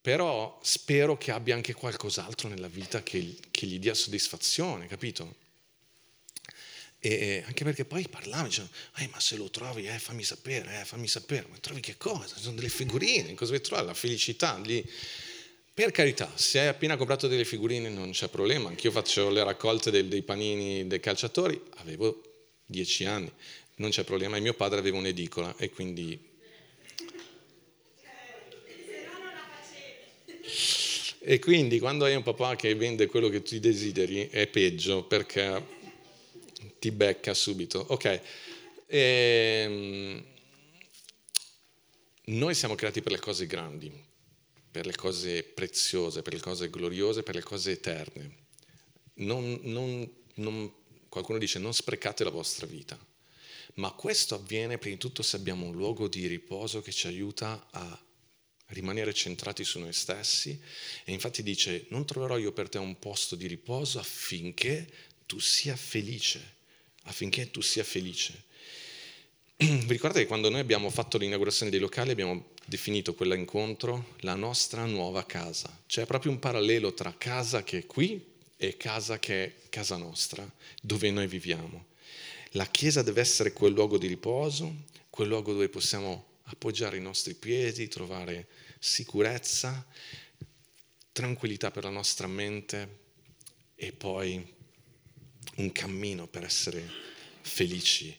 [0.00, 5.44] però spero che abbia anche qualcos'altro nella vita che, che gli dia soddisfazione, capito?
[6.98, 10.84] E anche perché poi parlavano, dicevano, eh, ma se lo trovi, eh, fammi sapere, eh,
[10.84, 12.36] fammi sapere, ma trovi che cosa?
[12.36, 13.86] Sono delle figurine, cosa vuoi trovare?
[13.86, 14.84] La felicità lì.
[15.72, 19.90] Per carità, se hai appena comprato delle figurine non c'è problema, anch'io faccio le raccolte
[19.90, 22.22] dei, dei panini dei calciatori, avevo
[22.64, 23.30] dieci anni,
[23.76, 26.34] non c'è problema, e mio padre aveva un'edicola e quindi...
[31.28, 35.60] E quindi quando hai un papà che vende quello che tu desideri è peggio perché
[36.86, 37.84] ti becca subito.
[37.88, 38.20] Ok,
[38.86, 40.24] ehm,
[42.26, 43.92] noi siamo creati per le cose grandi,
[44.70, 48.44] per le cose preziose, per le cose gloriose, per le cose eterne.
[49.14, 50.72] Non, non, non,
[51.08, 52.96] qualcuno dice non sprecate la vostra vita,
[53.74, 57.66] ma questo avviene prima di tutto se abbiamo un luogo di riposo che ci aiuta
[57.70, 58.00] a
[58.66, 60.60] rimanere centrati su noi stessi
[61.04, 64.88] e infatti dice non troverò io per te un posto di riposo affinché
[65.24, 66.55] tu sia felice,
[67.06, 68.44] affinché tu sia felice.
[69.56, 74.84] Vi ricordate che quando noi abbiamo fatto l'inaugurazione dei locali abbiamo definito quell'incontro la nostra
[74.84, 75.82] nuova casa.
[75.86, 80.48] C'è proprio un parallelo tra casa che è qui e casa che è casa nostra,
[80.82, 81.86] dove noi viviamo.
[82.50, 87.34] La chiesa deve essere quel luogo di riposo, quel luogo dove possiamo appoggiare i nostri
[87.34, 89.86] piedi, trovare sicurezza,
[91.12, 93.04] tranquillità per la nostra mente
[93.74, 94.54] e poi
[95.56, 96.88] un cammino per essere
[97.40, 98.16] felici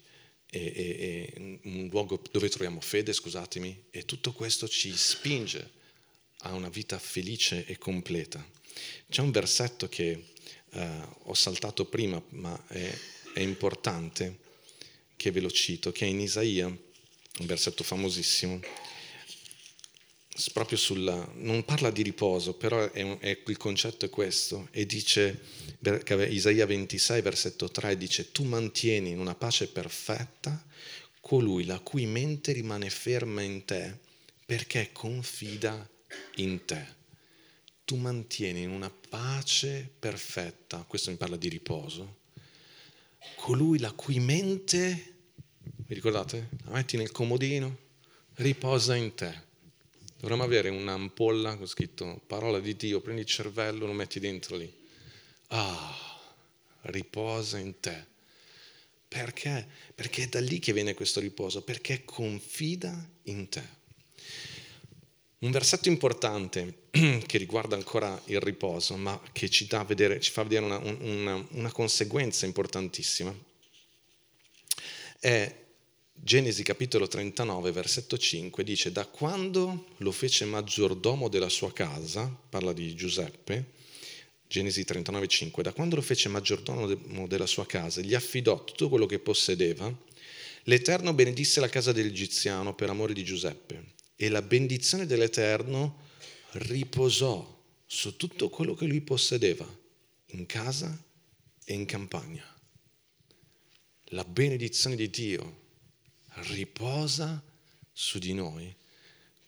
[0.49, 5.75] e, e, e un luogo dove troviamo fede, scusatemi, e tutto questo ci spinge
[6.41, 8.45] a una vita felice e completa.
[9.09, 10.33] C'è un versetto che
[10.71, 12.97] eh, ho saltato prima, ma è,
[13.33, 14.45] è importante,
[15.15, 18.59] che ve lo cito, che è in Isaia, un versetto famosissimo,
[20.53, 25.41] proprio sulla, non parla di riposo, però è, è, il concetto è questo, e dice,
[26.29, 30.63] Isaia 26, versetto 3, dice, tu mantieni in una pace perfetta
[31.19, 33.97] colui la cui mente rimane ferma in te
[34.45, 35.87] perché confida
[36.35, 36.95] in te.
[37.83, 42.19] Tu mantieni in una pace perfetta, questo mi parla di riposo,
[43.35, 45.15] colui la cui mente,
[45.63, 46.49] vi ricordate?
[46.65, 47.77] La metti nel comodino,
[48.35, 49.45] riposa in te
[50.27, 54.69] Dovremmo avere un'ampolla con scritto parola di Dio, prendi il cervello, lo metti dentro lì.
[55.47, 56.19] Ah,
[56.81, 58.05] riposa in te.
[59.07, 59.65] Perché?
[59.95, 63.63] Perché è da lì che viene questo riposo, perché confida in te.
[65.39, 66.87] Un versetto importante
[67.25, 71.71] che riguarda ancora il riposo, ma che ci, vedere, ci fa vedere una, una, una
[71.71, 73.33] conseguenza importantissima,
[75.21, 75.66] è
[76.19, 82.73] Genesi capitolo 39, versetto 5 dice, da quando lo fece maggiordomo della sua casa, parla
[82.73, 83.71] di Giuseppe,
[84.47, 89.05] Genesi 39, 5, da quando lo fece maggiordomo della sua casa, gli affidò tutto quello
[89.05, 89.93] che possedeva,
[90.63, 96.05] l'Eterno benedisse la casa dell'Egiziano per amore di Giuseppe e la benedizione dell'Eterno
[96.53, 99.65] riposò su tutto quello che lui possedeva,
[100.31, 101.01] in casa
[101.63, 102.43] e in campagna.
[104.11, 105.65] La benedizione di Dio
[106.41, 107.41] riposa
[107.91, 108.73] su di noi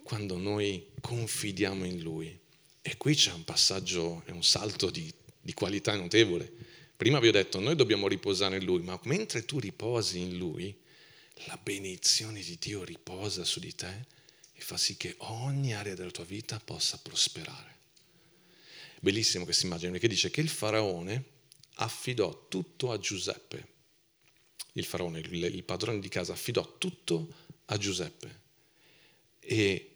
[0.04, 2.38] quando noi confidiamo in Lui.
[2.82, 6.52] E qui c'è un passaggio, è un salto di, di qualità notevole.
[6.98, 10.76] Prima vi ho detto, noi dobbiamo riposare in Lui, ma mentre tu riposi in Lui,
[11.46, 14.06] la benedizione di Dio riposa su di te
[14.54, 17.78] e fa sì che ogni area della tua vita possa prosperare.
[19.00, 21.24] Bellissimo questa immagine perché dice che il faraone
[21.76, 23.78] affidò tutto a Giuseppe
[24.80, 27.28] il faraone, il, padrone di casa, affidò tutto
[27.66, 28.40] a Giuseppe.
[29.40, 29.92] E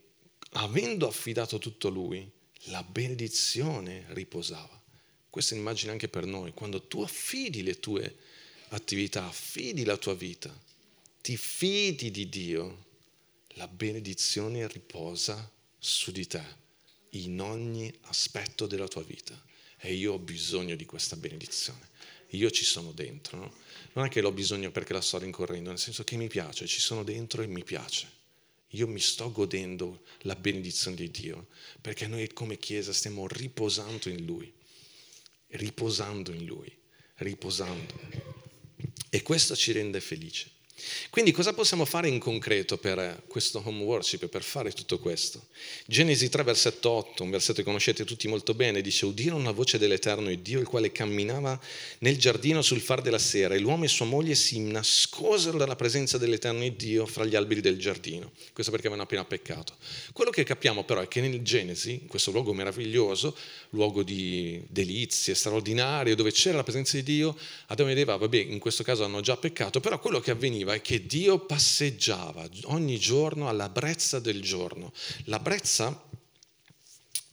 [0.52, 2.30] avendo affidato tutto a lui,
[2.68, 4.82] la benedizione riposava.
[5.30, 6.54] Questa è un'immagine anche per noi.
[6.54, 8.16] Quando tu affidi le tue
[8.70, 10.56] attività, affidi la tua vita,
[11.22, 12.86] ti fidi di Dio,
[13.56, 16.44] la benedizione riposa su di te
[17.12, 19.42] in ogni aspetto della tua vita.
[19.78, 21.90] E io ho bisogno di questa benedizione.
[22.38, 23.38] Io ci sono dentro.
[23.38, 23.54] No?
[23.94, 26.80] non è che l'ho bisogno perché la sto rincorrendo, nel senso che mi piace, ci
[26.80, 28.22] sono dentro e mi piace.
[28.70, 31.48] Io mi sto godendo la benedizione di Dio,
[31.80, 34.52] perché noi come Chiesa stiamo riposando in Lui,
[35.50, 36.76] riposando in Lui,
[37.18, 37.94] riposando.
[39.10, 40.50] E questo ci rende felici.
[41.10, 45.46] Quindi cosa possiamo fare in concreto per questo home worship, per fare tutto questo?
[45.86, 49.78] Genesi 3, versetto 8, un versetto che conoscete tutti molto bene, dice, udirono la voce
[49.78, 51.60] dell'Eterno e Dio, il quale camminava
[52.00, 56.18] nel giardino sul far della sera, e l'uomo e sua moglie si nascosero dalla presenza
[56.18, 58.32] dell'Eterno Dio fra gli alberi del giardino.
[58.52, 59.76] Questo perché avevano appena peccato.
[60.14, 63.38] Quello che capiamo però è che nel Genesi, in questo luogo meraviglioso,
[63.70, 68.60] luogo di delizie, straordinario, dove c'era la presenza di Dio, Adamo ed Eva, vabbè, in
[68.60, 73.50] questo caso hanno già peccato, però quello che avveniva è che Dio passeggiava ogni giorno
[73.50, 74.94] alla brezza del giorno.
[75.26, 76.12] La brezza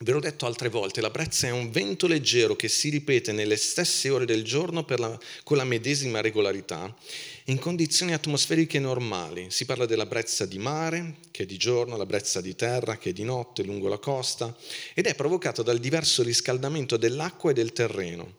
[0.03, 3.59] Ve l'ho detto altre volte, la brezza è un vento leggero che si ripete nelle
[3.59, 6.97] stesse ore del giorno la, con la medesima regolarità,
[7.45, 9.51] in condizioni atmosferiche normali.
[9.51, 13.11] Si parla della brezza di mare, che è di giorno, la brezza di terra, che
[13.11, 14.57] è di notte lungo la costa,
[14.95, 18.37] ed è provocata dal diverso riscaldamento dell'acqua e del terreno.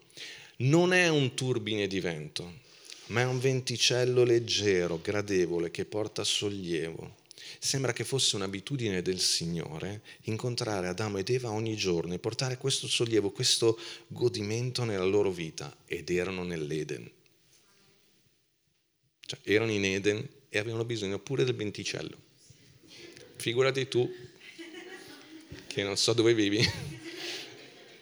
[0.57, 2.53] Non è un turbine di vento,
[3.11, 7.19] ma è un venticello leggero, gradevole, che porta sollievo.
[7.59, 12.87] Sembra che fosse un'abitudine del Signore incontrare Adamo ed Eva ogni giorno e portare questo
[12.87, 15.75] sollievo, questo godimento nella loro vita.
[15.85, 17.09] Ed erano nell'Eden.
[19.25, 22.17] Cioè, erano in Eden e avevano bisogno pure del venticello.
[23.35, 24.09] Figurati tu,
[25.67, 26.59] che non so dove vivi,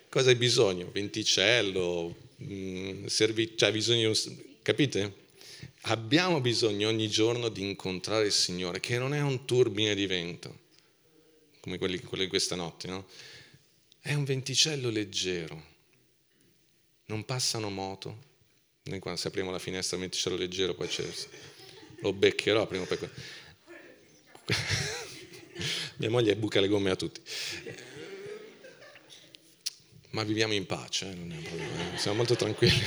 [0.09, 0.89] cosa hai bisogno?
[0.91, 4.13] Venticello, mh, mm, servi- cioè bisogno,
[4.61, 5.27] capite?
[5.83, 10.67] Abbiamo bisogno ogni giorno di incontrare il Signore, che non è un turbine di vento,
[11.61, 13.07] come quelli, quelli di questa notte, no?
[13.99, 15.67] È un venticello leggero.
[17.05, 18.27] Non passano moto.
[18.83, 21.07] Noi quando apriamo la finestra, un venticello leggero, poi c'è...
[22.01, 22.97] Lo beccherò prima o poi...
[25.97, 27.21] Mia moglie buca le gomme a tutti.
[30.11, 31.13] Ma viviamo in pace, eh?
[31.13, 31.97] non è un problema.
[31.97, 32.81] Siamo molto tranquilli.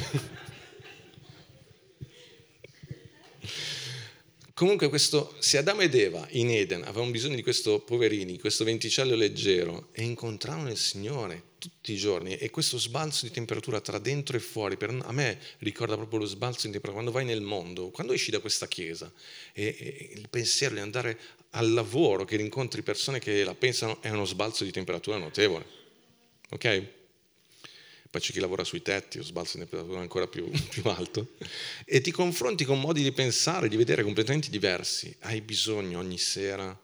[4.62, 9.16] Comunque questo, se Adamo ed Eva in Eden avevano bisogno di questo poverini, questo venticello
[9.16, 14.36] leggero e incontravano il Signore tutti i giorni e questo sbalzo di temperatura tra dentro
[14.36, 17.90] e fuori, per, a me ricorda proprio lo sbalzo di temperatura quando vai nel mondo,
[17.90, 19.10] quando esci da questa chiesa
[19.52, 21.18] e, e il pensiero di andare
[21.50, 25.66] al lavoro, che incontri persone che la pensano è uno sbalzo di temperatura notevole.
[26.50, 27.01] Ok?
[28.12, 31.28] Poi c'è chi lavora sui tetti o sbalza in ancora più, più alto,
[31.86, 35.16] e ti confronti con modi di pensare, di vedere completamente diversi.
[35.20, 36.78] Hai bisogno ogni sera,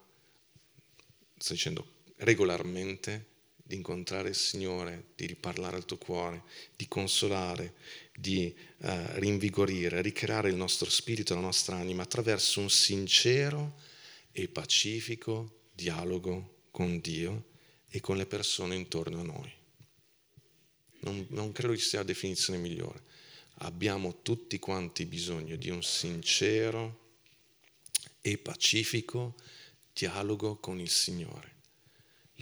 [1.37, 1.87] sto dicendo
[2.17, 3.27] regolarmente,
[3.63, 7.75] di incontrare il Signore, di riparlare al tuo cuore, di consolare,
[8.17, 13.75] di uh, rinvigorire, ricreare il nostro spirito, la nostra anima attraverso un sincero
[14.33, 17.49] e pacifico dialogo con Dio
[17.91, 19.58] e con le persone intorno a noi.
[21.01, 23.03] Non, non credo ci sia la definizione migliore.
[23.61, 27.07] Abbiamo tutti quanti bisogno di un sincero
[28.21, 29.35] e pacifico
[29.93, 31.57] dialogo con il Signore.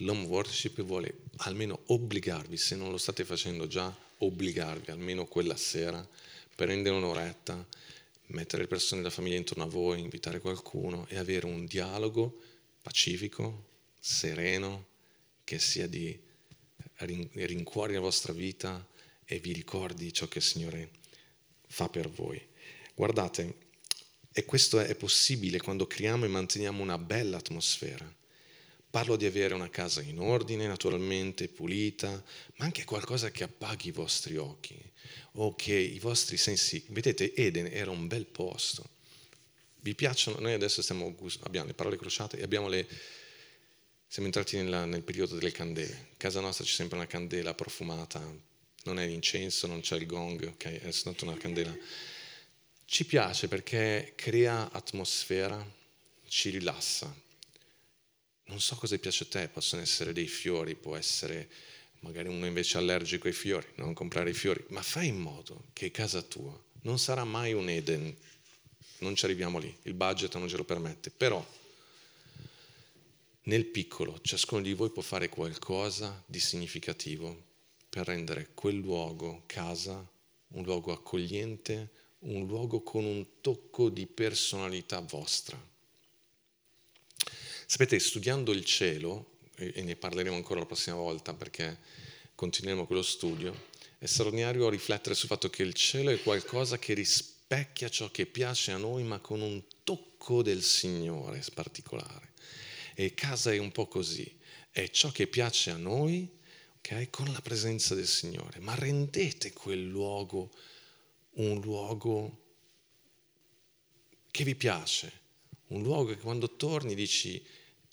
[0.00, 6.06] L'home worship vuole almeno obbligarvi, se non lo state facendo già, obbligarvi almeno quella sera,
[6.54, 7.66] prendere un'oretta,
[8.28, 12.42] mettere le persone della famiglia intorno a voi, invitare qualcuno e avere un dialogo
[12.82, 13.64] pacifico,
[13.98, 14.86] sereno,
[15.44, 16.18] che sia di
[16.98, 18.86] rincuori la vostra vita
[19.24, 20.90] e vi ricordi ciò che il Signore
[21.66, 22.40] fa per voi.
[22.94, 23.64] Guardate,
[24.32, 28.14] e questo è possibile quando creiamo e manteniamo una bella atmosfera.
[28.88, 32.10] Parlo di avere una casa in ordine, naturalmente, pulita,
[32.56, 34.78] ma anche qualcosa che appaghi i vostri occhi
[35.32, 36.84] o che i vostri sensi...
[36.88, 38.88] Vedete, Eden era un bel posto.
[39.80, 40.38] Vi piacciono?
[40.38, 42.86] Noi adesso stiamo, abbiamo le parole crociate e abbiamo le,
[44.16, 45.92] siamo entrati nella, nel periodo delle candele.
[45.92, 48.18] A casa nostra c'è sempre una candela profumata,
[48.84, 50.64] non è l'incenso, non c'è il gong, ok?
[50.64, 51.76] È soltanto una candela.
[52.86, 55.62] Ci piace perché crea atmosfera,
[56.28, 57.14] ci rilassa.
[58.44, 61.50] Non so cosa piace a te, possono essere dei fiori, può essere
[61.98, 65.90] magari uno invece allergico ai fiori, non comprare i fiori, ma fai in modo che
[65.90, 68.16] casa tua non sarà mai un Eden,
[69.00, 71.46] non ci arriviamo lì, il budget non ce lo permette, però
[73.46, 77.44] nel piccolo, ciascuno di voi può fare qualcosa di significativo
[77.88, 80.04] per rendere quel luogo, casa,
[80.48, 85.60] un luogo accogliente, un luogo con un tocco di personalità vostra.
[87.66, 91.78] Sapete, studiando il cielo, e ne parleremo ancora la prossima volta perché
[92.34, 93.54] continueremo quello studio,
[93.98, 98.72] è straordinario riflettere sul fatto che il cielo è qualcosa che rispecchia ciò che piace
[98.72, 102.34] a noi, ma con un tocco del Signore particolare.
[102.98, 104.26] E casa è un po' così,
[104.70, 106.26] è ciò che piace a noi,
[106.78, 110.50] okay, con la presenza del Signore, ma rendete quel luogo
[111.32, 112.44] un luogo
[114.30, 115.12] che vi piace,
[115.68, 117.44] un luogo che quando torni dici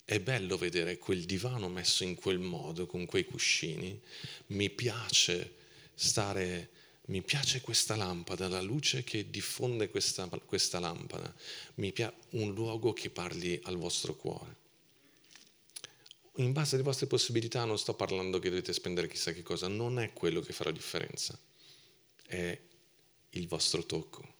[0.06, 4.00] è bello vedere quel divano messo in quel modo, con quei cuscini,
[4.48, 5.56] mi piace
[5.92, 6.70] stare,
[7.08, 11.30] mi piace questa lampada, la luce che diffonde questa, questa lampada,
[11.74, 14.62] mi piace un luogo che parli al vostro cuore
[16.36, 19.98] in base alle vostre possibilità non sto parlando che dovete spendere chissà che cosa, non
[19.98, 21.38] è quello che fa la differenza,
[22.26, 22.58] è
[23.30, 24.32] il vostro tocco.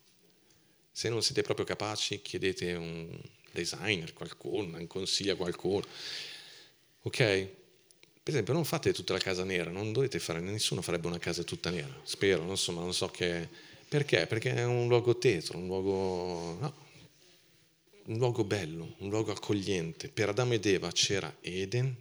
[0.90, 3.18] Se non siete proprio capaci, chiedete un
[3.52, 5.84] designer, qualcuno, un consiglio a qualcuno.
[7.02, 7.16] Ok?
[8.24, 11.42] Per esempio, non fate tutta la casa nera, non dovete fare, nessuno farebbe una casa
[11.42, 13.48] tutta nera, spero, non so, ma non so che...
[13.86, 14.26] Perché?
[14.26, 16.58] Perché è un luogo tetro, un luogo...
[16.58, 16.74] No,
[18.06, 20.08] un luogo bello, un luogo accogliente.
[20.08, 21.94] Per Adamo ed Eva c'era Eden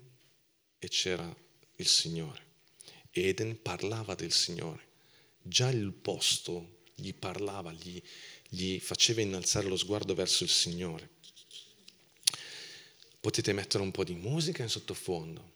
[0.77, 1.33] e c'era
[1.75, 2.41] il Signore.
[3.11, 4.91] Eden parlava del Signore.
[5.41, 8.01] Già il posto gli parlava, gli,
[8.49, 11.09] gli faceva innalzare lo sguardo verso il Signore.
[13.19, 15.51] Potete mettere un po' di musica in sottofondo.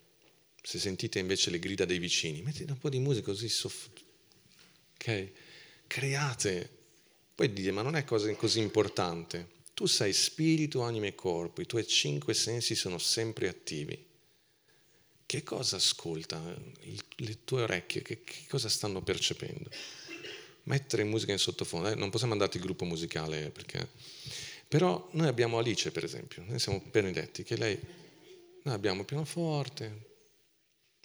[0.62, 3.90] Se sentite invece le grida dei vicini, mettete un po' di musica così soff-
[4.94, 5.32] ok?
[5.88, 6.70] Create.
[7.36, 9.56] Poi dite, ma non è cosa così importante.
[9.78, 14.06] Tu sei spirito, anima e corpo, i tuoi cinque sensi sono sempre attivi
[15.24, 16.42] che cosa ascolta
[17.18, 19.70] le tue orecchie, che, che cosa stanno percependo.
[20.64, 21.94] Mettere musica in sottofondo, eh?
[21.94, 23.88] non possiamo andarti il gruppo musicale perché...
[24.68, 27.80] Però noi abbiamo Alice per esempio, noi siamo benedetti, che lei...
[28.64, 30.06] Noi abbiamo il pianoforte,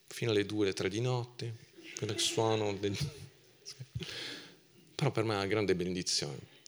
[0.06, 1.56] fino alle 2, alle 3 di notte,
[1.98, 2.72] quello suono...
[2.72, 2.96] Del...
[4.96, 6.61] Però per me è una grande benedizione.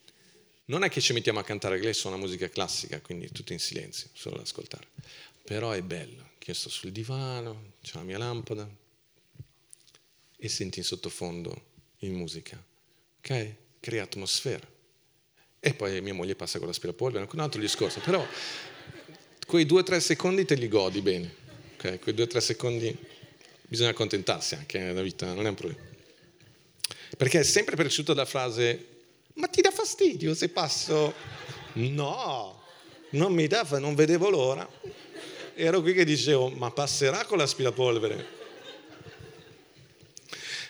[0.67, 4.09] Non è che ci mettiamo a cantare, lei suona musica classica, quindi tutto in silenzio,
[4.15, 4.87] solo ad ascoltare.
[5.45, 8.69] Però è bello che sto sul divano, c'è la mia lampada
[10.37, 12.63] e senti in sottofondo in musica,
[13.19, 13.55] ok?
[13.81, 14.67] Crea atmosfera.
[15.61, 18.27] E poi mia moglie passa con l'aspirapolvere, un altro discorso, però
[19.47, 21.35] quei due o tre secondi te li godi bene,
[21.75, 21.99] ok?
[21.99, 22.97] Quei due o tre secondi
[23.67, 25.83] bisogna accontentarsi anche nella vita, non è un problema.
[27.17, 28.94] Perché è sempre piaciuta la frase,
[29.35, 31.15] ma ti dà fastidio se passo?
[31.75, 32.63] No,
[33.11, 34.69] non mi dà, non vedevo l'ora
[35.55, 38.43] ero qui che dicevo, ma passerà con l'aspirapolvere?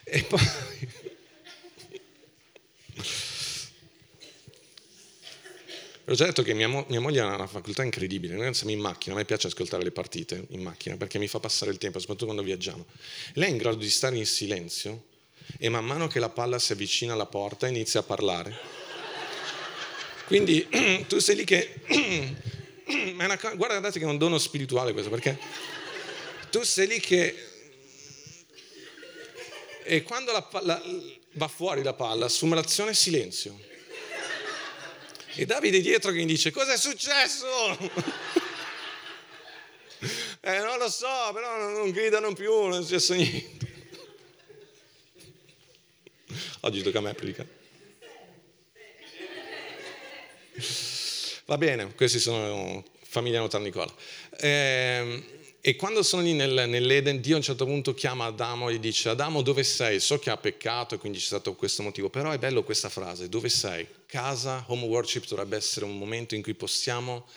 [0.05, 0.93] E poi...
[6.07, 8.79] Ho già detto che mia, mo- mia, moglie ha una facoltà incredibile, noi siamo in
[8.79, 11.99] macchina, a me piace ascoltare le partite in macchina perché mi fa passare il tempo,
[11.99, 12.85] soprattutto quando viaggiamo.
[13.33, 15.05] Lei è in grado di stare in silenzio
[15.59, 18.57] e man mano che la palla si avvicina alla porta inizia a parlare.
[20.27, 20.67] Quindi
[21.09, 21.81] tu sei lì che
[23.15, 25.39] ma una, guardate che è un dono spirituale questo, perché
[26.51, 27.49] tu sei lì che...
[29.87, 30.83] E quando la, la,
[31.33, 33.59] va fuori la palla, assume l'azione silenzio.
[35.35, 37.47] E Davide dietro che mi dice, cosa è successo?
[40.41, 43.64] eh, non lo so, però non gridano più, non è successo niente.
[46.65, 47.49] Oggi tocca a me predicare.
[51.45, 53.93] Va bene, questi sono famiglia Notar Nicola.
[54.39, 58.81] Eh, e quando sono lì nel, nell'Eden, Dio a un certo punto chiama Adamo e
[58.81, 60.01] dice, Adamo dove sei?
[60.01, 63.29] So che ha peccato e quindi c'è stato questo motivo, però è bello questa frase,
[63.29, 63.87] dove sei?
[64.07, 67.29] Casa, home worship dovrebbe essere un momento in cui possiamo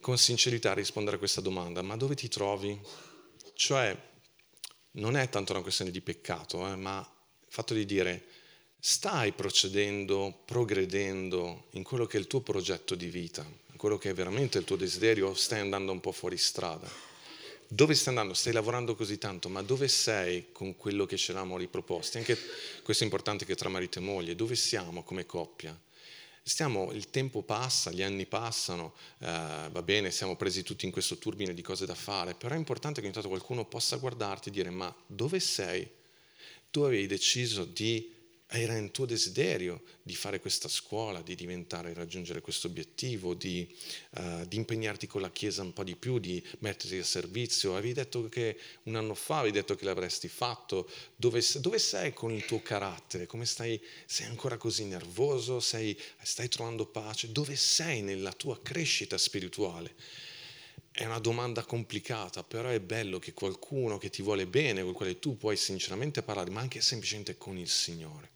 [0.00, 2.80] con sincerità rispondere a questa domanda, ma dove ti trovi?
[3.52, 3.94] Cioè,
[4.92, 7.06] non è tanto una questione di peccato, eh, ma
[7.52, 8.24] fatto di dire,
[8.78, 14.08] stai procedendo, progredendo in quello che è il tuo progetto di vita, in quello che
[14.08, 16.88] è veramente il tuo desiderio, o stai andando un po' fuori strada?
[17.68, 18.32] Dove stai andando?
[18.32, 22.16] Stai lavorando così tanto, ma dove sei con quello che ci eravamo riproposti?
[22.16, 22.38] Anche
[22.82, 25.78] questo è importante che tra marito e moglie, dove siamo come coppia?
[26.42, 31.18] Stiamo, il tempo passa, gli anni passano, eh, va bene, siamo presi tutti in questo
[31.18, 34.52] turbine di cose da fare, però è importante che ogni tanto qualcuno possa guardarti e
[34.52, 36.00] dire ma dove sei?
[36.72, 38.12] Tu avevi deciso di
[38.54, 43.66] era il tuo desiderio di fare questa scuola, di diventare, raggiungere questo obiettivo, di,
[44.10, 47.76] uh, di, impegnarti con la Chiesa un po' di più, di metterti a servizio.
[47.76, 50.90] Avevi detto che un anno fa avevi detto che l'avresti fatto.
[51.16, 53.26] Dove, dove sei con il tuo carattere?
[53.26, 53.80] Come stai?
[54.04, 55.58] Sei ancora così nervoso?
[55.58, 57.32] Sei, stai trovando pace?
[57.32, 59.94] Dove sei nella tua crescita spirituale?
[60.92, 64.96] È una domanda complicata, però è bello che qualcuno che ti vuole bene, con il
[64.96, 68.30] quale tu puoi sinceramente parlare, ma anche semplicemente con il Signore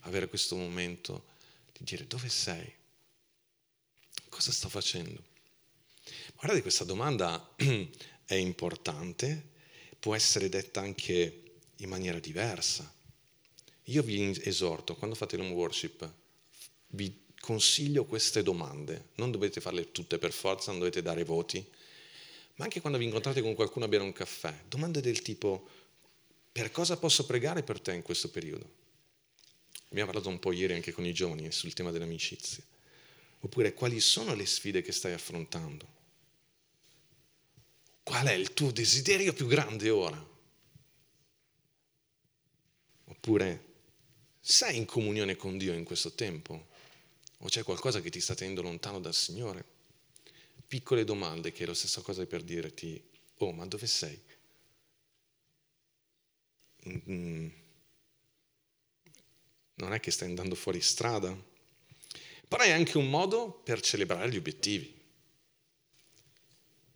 [0.00, 1.24] avere questo momento
[1.72, 2.70] di dire dove sei?
[4.28, 5.22] Cosa sto facendo?
[6.34, 7.54] Guardate, questa domanda
[8.26, 9.50] è importante,
[9.98, 11.42] può essere detta anche
[11.76, 12.92] in maniera diversa.
[13.84, 16.12] Io vi esorto, quando fate l'home worship,
[16.88, 19.08] vi consiglio queste domande.
[19.14, 21.66] Non dovete farle tutte per forza, non dovete dare voti,
[22.56, 25.68] ma anche quando vi incontrate con qualcuno a bere un caffè, domande del tipo,
[26.52, 28.82] per cosa posso pregare per te in questo periodo?
[29.90, 32.62] Abbiamo parlato un po' ieri anche con i giovani sul tema delle amicizie.
[33.40, 35.86] Oppure quali sono le sfide che stai affrontando?
[38.02, 40.32] Qual è il tuo desiderio più grande ora?
[43.04, 43.64] Oppure
[44.40, 46.68] sei in comunione con Dio in questo tempo?
[47.38, 49.73] O c'è qualcosa che ti sta tenendo lontano dal Signore?
[50.66, 53.02] Piccole domande che è la stessa cosa per dirti,
[53.38, 54.20] oh ma dove sei?
[56.88, 57.48] mm,
[59.76, 61.36] non è che stai andando fuori strada,
[62.48, 65.02] però è anche un modo per celebrare gli obiettivi.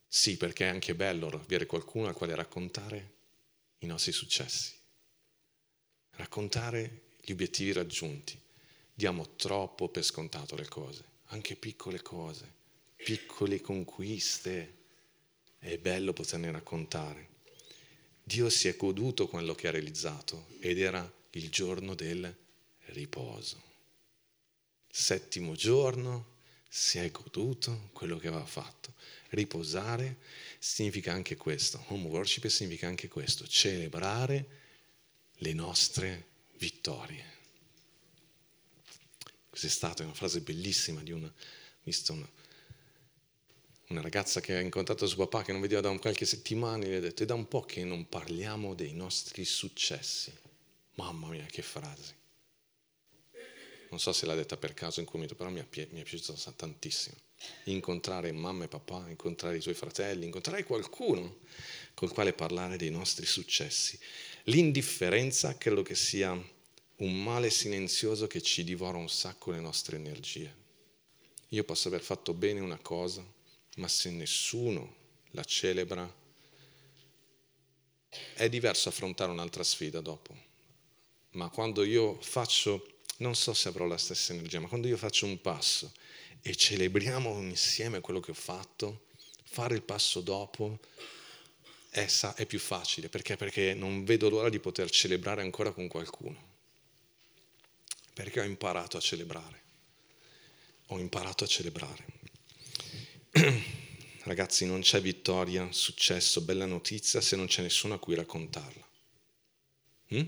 [0.07, 3.13] Sì, perché è anche bello avere qualcuno al quale raccontare
[3.79, 4.73] i nostri successi,
[6.13, 8.39] raccontare gli obiettivi raggiunti.
[8.93, 12.55] Diamo troppo per scontato le cose, anche piccole cose,
[13.05, 14.75] piccole conquiste.
[15.59, 17.29] È bello poterne raccontare.
[18.23, 22.37] Dio si è goduto quello che ha realizzato ed era il giorno del
[22.87, 23.63] riposo.
[24.91, 26.37] Settimo giorno,
[26.69, 28.95] si è goduto quello che aveva fatto.
[29.31, 30.19] Riposare
[30.59, 34.49] significa anche questo, home worship significa anche questo, celebrare
[35.39, 36.27] le nostre
[36.59, 37.37] vittorie.
[39.49, 41.33] Quest'estate è una frase bellissima di una,
[41.83, 42.29] visto una,
[43.89, 47.01] una ragazza che ha incontrato suo papà che non vedeva da qualche settimana gli ha
[47.01, 50.33] detto è da un po' che non parliamo dei nostri successi.
[50.95, 52.19] Mamma mia, che frase
[53.91, 56.35] non so se l'ha detta per caso in commento, però mi è, mi è piaciuto
[56.57, 57.17] tantissimo.
[57.65, 61.39] Incontrare mamma e papà, incontrare i suoi fratelli, incontrare qualcuno
[61.95, 63.99] col quale parlare dei nostri successi.
[64.45, 70.67] L'indifferenza credo che sia un male silenzioso che ci divora un sacco le nostre energie.
[71.51, 73.25] Io posso aver fatto bene una cosa,
[73.79, 74.95] ma se nessuno
[75.33, 76.15] la celebra,
[78.35, 80.37] è diverso affrontare un'altra sfida dopo.
[81.33, 85.27] Ma quando io faccio non so se avrò la stessa energia, ma quando io faccio
[85.27, 85.93] un passo
[86.41, 89.07] e celebriamo insieme quello che ho fatto,
[89.45, 90.79] fare il passo dopo
[91.91, 92.07] è,
[92.37, 93.09] è più facile.
[93.09, 93.37] Perché?
[93.37, 96.47] Perché non vedo l'ora di poter celebrare ancora con qualcuno.
[98.13, 99.63] Perché ho imparato a celebrare.
[100.89, 102.18] Ho imparato a celebrare.
[104.25, 108.89] Ragazzi, non c'è vittoria, successo, bella notizia se non c'è nessuno a cui raccontarla.
[110.09, 110.27] Hm?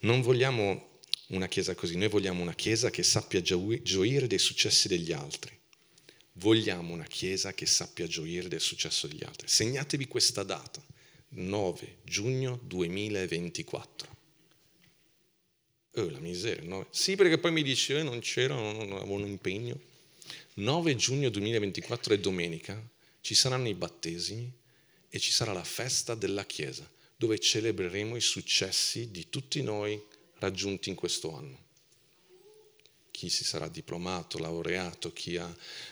[0.00, 5.12] Non vogliamo una chiesa così, noi vogliamo una chiesa che sappia gioire dei successi degli
[5.12, 5.56] altri.
[6.34, 9.48] Vogliamo una chiesa che sappia gioire del successo degli altri.
[9.48, 10.80] Segnatevi questa data,
[11.30, 14.16] 9 giugno 2024.
[15.94, 16.86] Oh, la miseria, no?
[16.90, 19.96] Sì, perché poi mi dici, eh, non c'era, non avevo un impegno.
[20.58, 22.82] 9 giugno 2024 è domenica,
[23.20, 24.52] ci saranno i battesimi
[25.08, 30.02] e ci sarà la festa della Chiesa, dove celebreremo i successi di tutti noi
[30.38, 31.66] raggiunti in questo anno.
[33.12, 35.48] Chi si sarà diplomato, laureato, chi ha,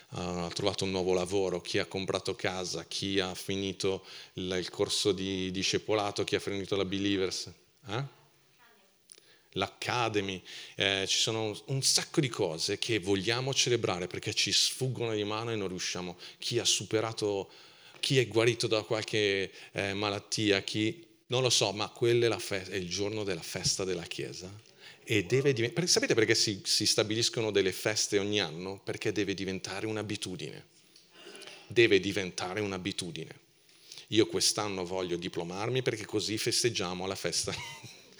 [0.08, 5.52] ha trovato un nuovo lavoro, chi ha comprato casa, chi ha finito il, corso di
[5.52, 7.52] discepolato, chi ha finito la Believers.
[7.86, 8.04] Eh?
[9.56, 10.42] l'Academy,
[10.76, 15.50] eh, ci sono un sacco di cose che vogliamo celebrare perché ci sfuggono di mano
[15.50, 16.16] e non riusciamo.
[16.38, 17.50] Chi ha superato,
[18.00, 22.68] chi è guarito da qualche eh, malattia, chi non lo so, ma quello è, fe-
[22.68, 24.50] è il giorno della festa della Chiesa.
[25.08, 28.80] E deve diventare, sapete perché si, si stabiliscono delle feste ogni anno?
[28.82, 30.74] Perché deve diventare un'abitudine.
[31.68, 33.44] Deve diventare un'abitudine.
[34.08, 37.52] Io quest'anno voglio diplomarmi perché così festeggiamo la festa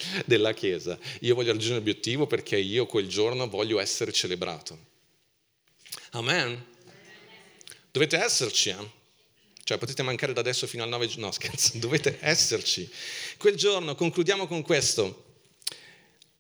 [0.26, 0.98] della Chiesa.
[1.20, 4.78] Io voglio raggiungere l'obiettivo perché io quel giorno voglio essere celebrato.
[6.10, 6.64] Amen.
[7.90, 8.94] Dovete esserci, eh?
[9.64, 12.88] Cioè potete mancare da adesso fino al 9 giugno, no scherzo, dovete esserci.
[13.36, 15.24] Quel giorno, concludiamo con questo,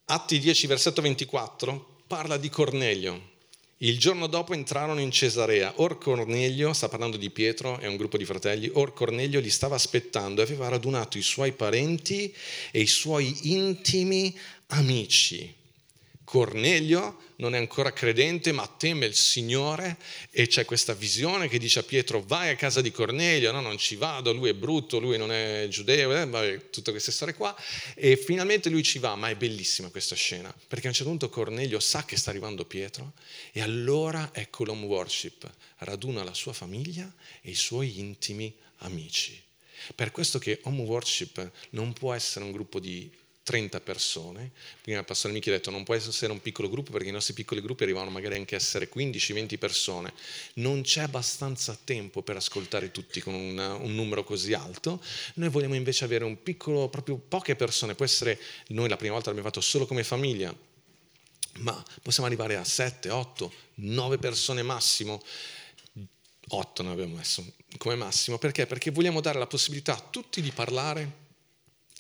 [0.04, 3.34] Atti 10, versetto 24, parla di Cornelio.
[3.80, 5.74] Il giorno dopo entrarono in Cesarea.
[5.76, 9.74] Or Cornelio, sta parlando di Pietro e un gruppo di fratelli, or Cornelio li stava
[9.74, 12.34] aspettando e aveva radunato i suoi parenti
[12.70, 14.34] e i suoi intimi
[14.68, 15.54] amici.
[16.26, 19.96] Cornelio non è ancora credente ma teme il Signore
[20.32, 23.78] e c'è questa visione che dice a Pietro vai a casa di Cornelio, no non
[23.78, 27.56] ci vado, lui è brutto, lui non è giudeo, eh, tutte queste storie qua
[27.94, 31.28] e finalmente lui ci va, ma è bellissima questa scena perché a un certo punto
[31.28, 33.12] Cornelio sa che sta arrivando Pietro
[33.52, 35.48] e allora ecco l'home worship,
[35.78, 37.08] raduna la sua famiglia
[37.40, 39.40] e i suoi intimi amici.
[39.94, 43.08] Per questo che home worship non può essere un gruppo di
[43.46, 44.50] 30 persone.
[44.82, 47.32] Prima il pastore Michi ha detto non può essere un piccolo gruppo perché i nostri
[47.32, 50.12] piccoli gruppi arrivano magari anche a essere 15-20 persone.
[50.54, 55.00] Non c'è abbastanza tempo per ascoltare tutti con una, un numero così alto.
[55.34, 57.94] Noi vogliamo invece avere un piccolo, proprio poche persone.
[57.94, 58.36] Può essere,
[58.68, 60.52] noi la prima volta l'abbiamo fatto solo come famiglia,
[61.58, 65.22] ma possiamo arrivare a 7, 8, 9 persone massimo.
[66.48, 67.44] 8 ne abbiamo messo
[67.78, 68.66] come massimo perché?
[68.66, 71.25] Perché vogliamo dare la possibilità a tutti di parlare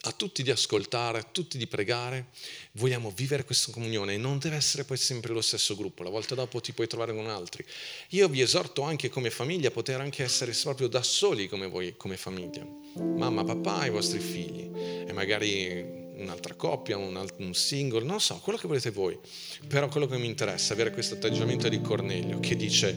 [0.06, 2.26] a tutti di ascoltare, a tutti di pregare,
[2.72, 6.34] vogliamo vivere questa comunione e non deve essere poi sempre lo stesso gruppo, la volta
[6.34, 7.64] dopo ti puoi trovare con altri.
[8.10, 11.96] Io vi esorto anche come famiglia a poter anche essere proprio da soli come voi,
[11.96, 14.70] come famiglia, mamma, papà e i vostri figli
[15.06, 19.18] e magari un'altra coppia, un, alt- un single, non so, quello che volete voi,
[19.66, 22.96] però quello che mi interessa è avere questo atteggiamento di Cornelio che dice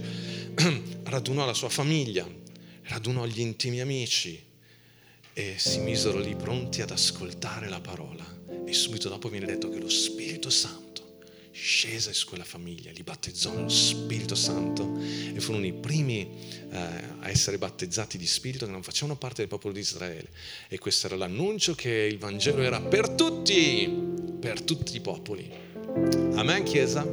[1.04, 2.28] radunò la sua famiglia,
[2.84, 4.48] radunò gli intimi amici,
[5.34, 8.26] e si misero lì pronti ad ascoltare la parola
[8.66, 10.90] e subito dopo viene detto che lo Spirito Santo
[11.60, 16.30] scese su quella famiglia, li battezzò nello Spirito Santo e furono i primi
[16.72, 16.78] eh,
[17.20, 20.30] a essere battezzati di Spirito che non facevano parte del popolo di Israele.
[20.70, 23.90] E questo era l'annuncio che il Vangelo era per tutti,
[24.40, 25.52] per tutti i popoli.
[26.36, 27.06] Amen, Chiesa?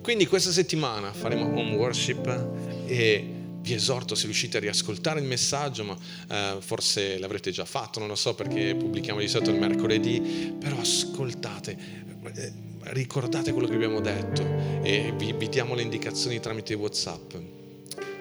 [0.00, 2.26] Quindi questa settimana faremo home worship
[2.86, 5.96] e vi esorto se riuscite a riascoltare il messaggio, ma
[6.28, 10.78] eh, forse l'avrete già fatto, non lo so perché pubblichiamo di solito il mercoledì, però
[10.78, 11.76] ascoltate,
[12.34, 12.52] eh,
[12.92, 14.42] ricordate quello che abbiamo detto
[14.82, 17.32] e vi, vi diamo le indicazioni tramite Whatsapp.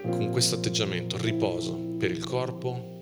[0.10, 2.93] Con questo atteggiamento, riposo per il corpo,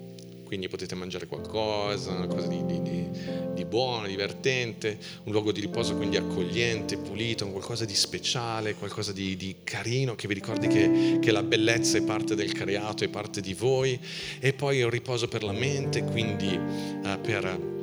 [0.51, 3.09] quindi potete mangiare qualcosa, qualcosa di, di, di,
[3.53, 9.55] di, buono, divertente, un luogo di riposo quindi accogliente, pulito, qualcosa di speciale, qualcosa di,
[9.63, 13.53] carino, che vi ricordi che, che, la bellezza è parte del creato, è parte di
[13.53, 13.97] voi,
[14.41, 17.80] e poi un riposo per la mente, quindi uh, per